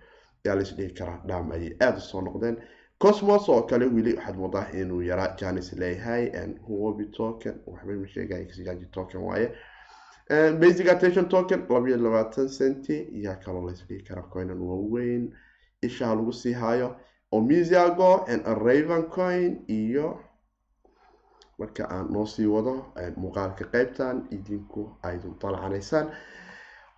Yaa 0.45 0.55
lais 0.55 0.73
dhihi 0.77 0.95
karaa 0.95 1.19
dham 1.27 1.51
ayay 1.51 1.75
aada 1.81 1.99
u 1.99 2.01
soo 2.01 2.21
noqdeen. 2.21 2.57
Cosmos 3.03 3.49
oo 3.49 3.63
kale 3.63 3.87
weli 3.87 4.15
waxaad 4.15 4.37
moodaa 4.37 4.67
inuu 4.81 5.01
yaraa 5.03 5.35
janis 5.37 5.73
leeyahay 5.73 6.31
huobi 6.69 7.07
token 7.11 7.59
waxbay 7.67 7.97
ma 7.97 8.07
sheegaya 8.07 8.47
xjaji 8.47 8.87
token 8.93 9.21
waaye. 9.21 9.51
Basic 10.61 10.89
attention 10.89 11.29
token 11.29 11.67
labayo 11.69 11.97
labaatan 11.97 12.49
centi 12.49 13.09
yaa 13.25 13.37
kaloo 13.45 13.67
lais 13.67 13.83
dhihi 13.89 14.03
karaa 14.09 14.31
coinan 14.31 14.61
waaweyn 14.63 15.33
ishaa 15.83 16.15
lagu 16.15 16.33
sii 16.33 16.53
haayo 16.53 16.89
omisiago 17.33 18.11
raven 18.65 19.03
coin 19.15 19.65
iyo 19.69 20.09
marka 21.59 21.85
aan 21.91 22.07
noo 22.13 22.27
sii 22.27 22.47
wado 22.47 22.75
muuqaalka 23.17 23.65
qeybtan 23.73 24.17
idinku 24.37 24.81
aydun 25.03 25.35
dalcanaysaan 25.43 26.07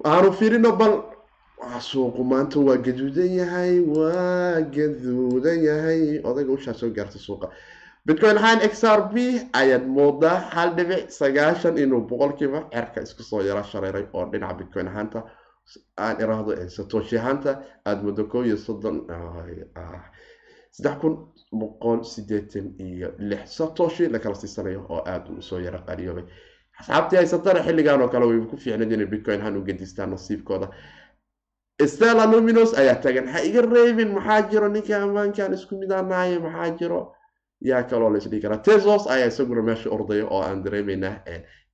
waxaanu 0.05 0.33
fiirino 0.39 0.73
bal 0.81 0.95
suuqu 1.81 2.25
maanta 2.25 2.59
waa 2.61 2.77
gaduudan 2.87 3.31
yahay 3.41 3.81
waa 3.97 4.61
gaduudan 4.77 5.59
yahay. 5.69 6.21
Odayga 6.29 6.53
ushaa 6.53 6.75
soo 6.75 6.91
gaartay 6.97 7.21
suuqa. 7.27 7.49
Bitcoin 8.07 8.37
ahaan 8.39 8.61
x 8.71 8.85
r 8.85 9.01
b 9.13 9.17
ayaad 9.61 9.87
moodaa 9.97 10.39
hal 10.55 10.75
dhibic 10.77 11.11
sagaashan 11.11 11.79
inuu 11.79 12.01
boqolkiiba 12.11 12.61
cerka 12.75 13.01
isku 13.07 13.23
soo 13.23 13.41
yara 13.49 13.63
shareeray 13.71 14.07
oo 14.13 14.25
dhinaca 14.33 14.55
bitcoin 14.61 14.89
ahaanta 14.89 15.23
aan 16.05 16.17
iraahdo 16.23 16.53
satoshi 16.77 17.17
ahaanta 17.19 17.51
aada 17.87 18.03
muddo 18.03 18.25
koo 18.33 18.43
iyo 18.45 18.57
soddon 18.57 18.97
saddex 20.77 20.97
kun 21.01 21.15
boqol 21.61 22.01
sideetan 22.13 22.67
iyo 22.79 23.09
lix. 23.19 23.45
Satoshi 23.59 24.09
lakala 24.09 24.35
siisanayo 24.35 24.81
oo 24.89 25.03
aada 25.13 25.31
u 25.39 25.43
soo 25.43 25.59
yara 25.67 25.79
qaaliyoobay 25.87 26.25
asxaabtii 26.81 27.17
haysatana 27.17 27.61
xilligan 27.67 28.03
oo 28.03 28.09
kale 28.09 28.25
way 28.27 28.39
ku 28.51 28.57
fiicnayd 28.57 28.93
inay 28.93 29.07
bitcoin 29.07 29.41
ahaan 29.41 29.57
u 29.57 29.63
gedistaan 29.69 30.11
nasiibkooda. 30.11 30.69
Stella 31.93 32.27
luminos 32.33 32.75
ayaa 32.81 32.97
tagan 33.05 33.27
ha 33.33 33.39
iga 33.49 33.63
reebin 33.63 34.11
maxaa 34.17 34.43
jiro? 34.51 34.69
Ninka 34.69 34.95
ammaankan 35.03 35.53
isku 35.55 35.75
midaanahay 35.81 36.39
maxaa 36.39 36.71
jiro 36.79 37.01
yaa 37.61 37.83
kaloo 37.83 38.11
la 38.11 38.19
isdhihi 38.19 38.43
karaa. 38.43 38.59
Tesos 38.59 39.07
ayaa 39.07 39.27
isaguna 39.29 39.63
meesha 39.63 39.91
ordaya 39.91 40.27
oo 40.27 40.43
aan 40.43 40.65
dareemeynaa 40.65 41.17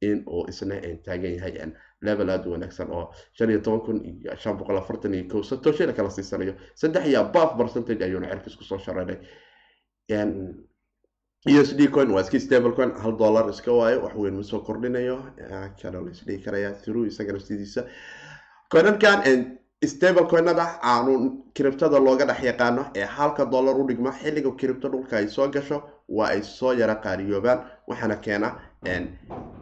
in 0.02 0.22
uu 0.26 0.44
isna 0.48 0.74
taagan 1.04 1.34
yahay 1.36 1.54
level 2.02 2.28
aada 2.30 2.48
u 2.48 2.52
wanaagsan 2.52 2.90
oo 2.90 3.12
shan 3.32 3.50
iyo 3.50 3.60
toban 3.60 3.80
kun 3.80 3.98
iyo 4.04 4.36
shan 4.36 4.56
boqol 4.58 4.76
afartan 4.78 5.14
iyo 5.14 5.24
kow 5.28 5.42
satoshi 5.42 5.86
la 5.86 5.92
kala 5.92 6.10
siisanayo 6.10 6.54
saddex 6.74 7.06
iyo 7.06 7.20
abaf 7.20 7.56
percentage 7.58 8.04
ayuuna 8.04 8.28
cerka 8.28 8.46
isku 8.50 8.64
soo 8.64 8.78
shareeray 8.78 9.18
u 11.46 11.60
s 11.64 11.76
d 11.76 11.88
coin 11.88 12.10
waa 12.10 12.20
iska 12.22 12.40
stable 12.40 12.72
coin 12.72 12.92
hal 13.02 13.16
dollar 13.18 13.48
iska 13.50 13.72
waayo 13.72 14.00
wax 14.04 14.14
weyn 14.14 14.34
ma 14.36 14.42
soo 14.42 14.60
kordhinayo. 14.60 15.16
Kaloo 15.82 16.04
la 16.04 16.10
isdhihi 16.10 16.42
karaya 16.44 16.72
through 16.82 17.06
isagana 17.08 17.40
sidiisa. 17.40 17.84
Coinankan 18.72 19.22
stable 19.86 20.26
coinada 20.28 20.78
aanu 20.82 21.42
kiribtada 21.54 21.98
looga 21.98 22.26
dhex 22.26 22.42
yaqaano 22.44 22.82
ee 22.94 23.04
halka 23.16 23.44
dollar 23.46 23.76
u 23.80 23.86
dhigma 23.88 24.12
xilliga 24.12 24.50
kiribto 24.60 24.88
dhulka 24.88 25.16
ay 25.16 25.26
soo 25.28 25.48
gasho 25.48 25.82
waa 26.08 26.28
ay 26.28 26.42
soo 26.42 26.72
yara 26.72 26.94
qaariyoobaan 27.00 27.58
waxaana 27.88 28.16
keena 28.20 28.48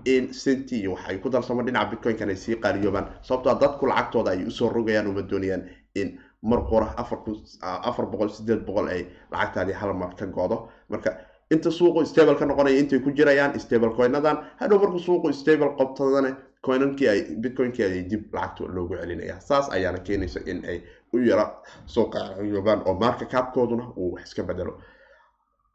in 0.04 0.32
centi 0.32 0.80
iyo 0.80 0.92
wax 0.94 1.08
ay 1.08 1.18
ku 1.18 1.28
darsamo 1.30 1.62
dhinaca 1.62 1.90
bitcoin-kan 1.90 2.28
ay 2.28 2.36
sii 2.36 2.56
qaaliyoobaan 2.56 3.06
sababtoo 3.22 3.54
dadku 3.60 3.86
lacagtooda 3.86 4.30
ay 4.30 4.42
u 4.44 4.50
soo 4.50 4.68
rogayaan 4.68 5.06
uma 5.06 5.22
doonayaan 5.22 5.62
in 5.94 6.18
mar 6.42 6.60
qura 6.66 6.94
afar 6.98 8.06
boqol 8.10 8.28
sideed 8.30 8.66
boqol 8.66 8.88
ay 8.88 9.06
lacagtaadii 9.30 9.72
hal 9.74 9.94
mar 9.94 10.14
ka 10.16 10.26
go-do. 10.26 10.68
Marka 10.88 11.14
inta 11.50 11.70
suuqu 11.70 12.04
stable 12.06 12.34
ka 12.34 12.44
noqonaya 12.46 12.78
intay 12.78 12.98
ku 12.98 13.10
jirayaan 13.10 13.58
stable 13.60 13.94
coinadan 13.94 14.42
hadhow 14.58 14.78
markuu 14.82 14.98
suuqu 14.98 15.32
stable 15.32 15.70
qobtadana 15.78 16.36
coinankii 16.66 17.08
ay 17.08 17.20
bitcoinkii 17.42 17.84
ay 17.84 18.02
dib 18.10 18.34
lacagta 18.34 18.64
loogu 18.74 18.96
celinaya. 19.00 19.40
Saas 19.40 19.70
ayaana 19.70 19.98
keenaysa 19.98 20.40
in 20.46 20.64
ay 20.64 20.78
u 21.12 21.18
yara 21.18 21.46
soo 21.86 22.04
qaaliyoobaan 22.10 22.82
oo 22.86 22.94
marka 22.94 23.24
kaabkooduna 23.26 23.84
uu 23.96 24.12
wax 24.14 24.24
iska 24.24 24.42
bedelo. 24.42 24.80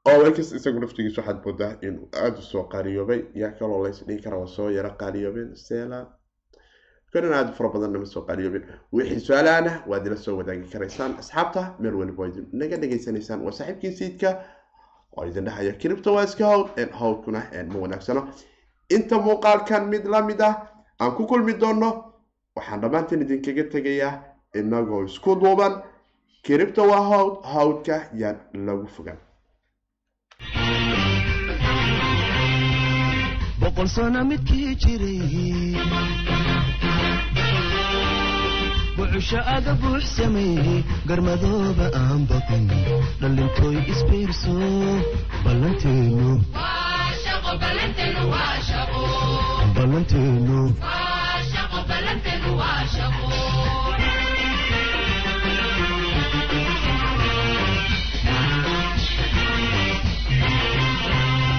Olx 0.06 0.40
isagu 0.54 0.80
naftigiisa 0.80 1.22
waxaad 1.22 1.40
moodaa 1.46 1.76
inuu 1.82 2.10
aada 2.24 2.38
u 2.40 2.42
soo 2.42 2.64
qaaliyoobay 2.64 3.22
yaa 3.36 3.52
kaloo 3.60 3.84
lays 3.84 4.04
dhihi 4.08 4.22
kara 4.22 4.38
waa 4.38 4.48
soo 4.48 4.70
yara 4.70 4.90
qaaliyoobeen 4.90 5.56
sela 5.56 6.00
kanan 7.14 7.34
aada 7.34 7.52
fara 7.52 7.70
badanna 7.70 8.00
ma 8.00 8.06
soo 8.06 8.22
qaaliyoobeen. 8.28 8.66
Wixii 8.94 9.20
su'aalahana 9.20 9.72
waad 9.88 10.08
ila 10.08 10.16
soo 10.18 10.38
wadaagi 10.38 10.68
karaysaan. 10.74 11.16
Asxaabta 11.20 11.64
meel 11.80 11.96
waliba 11.96 12.24
waad 12.24 12.36
naga 12.52 12.78
dhegaysanaysaan. 12.78 13.42
Waa 13.46 13.52
saaxiibkii 13.52 13.92
sayidka 13.98 14.30
oo 15.18 15.26
idin 15.26 15.46
dhahaya 15.46 15.74
kiribta 15.74 16.12
waa 16.12 16.24
iska 16.24 16.46
hawd 16.46 16.68
hawdkuna 17.00 17.42
ma 17.74 17.80
wanaagsano. 17.80 18.28
Inta 18.90 19.18
muuqaalkan 19.20 19.88
mid 19.90 20.06
la 20.06 20.22
mid 20.22 20.42
ah 20.42 20.54
aan 21.04 21.12
ku 21.18 21.24
kulmi 21.32 21.54
doono 21.62 21.90
waxaan 22.56 22.82
dhammaanteen 22.82 23.22
idinkaga 23.26 23.64
tegayaa 23.74 24.14
inagoo 24.60 25.04
isku 25.10 25.32
duuban. 25.42 25.74
Kiribta 26.46 26.82
waa 26.92 27.04
hawd 27.10 27.36
hawdka 27.54 27.96
yaan 28.22 28.38
lagu 28.68 28.88
fogaan 28.96 29.20
boqol 33.62 33.88
sano 33.96 34.22
midkii 34.30 34.76
jiray. 34.82 35.22
Bucusho 38.98 39.40
aga 39.56 39.74
buux 39.82 40.04
sameeyey 40.18 40.84
garmadooba 41.10 41.86
aan 42.02 42.22
baqin 42.32 42.66
dhalintooy 43.22 43.78
isbiirso 43.94 44.54
ballanteenu 45.44 46.30
ballanteenu 49.84 50.72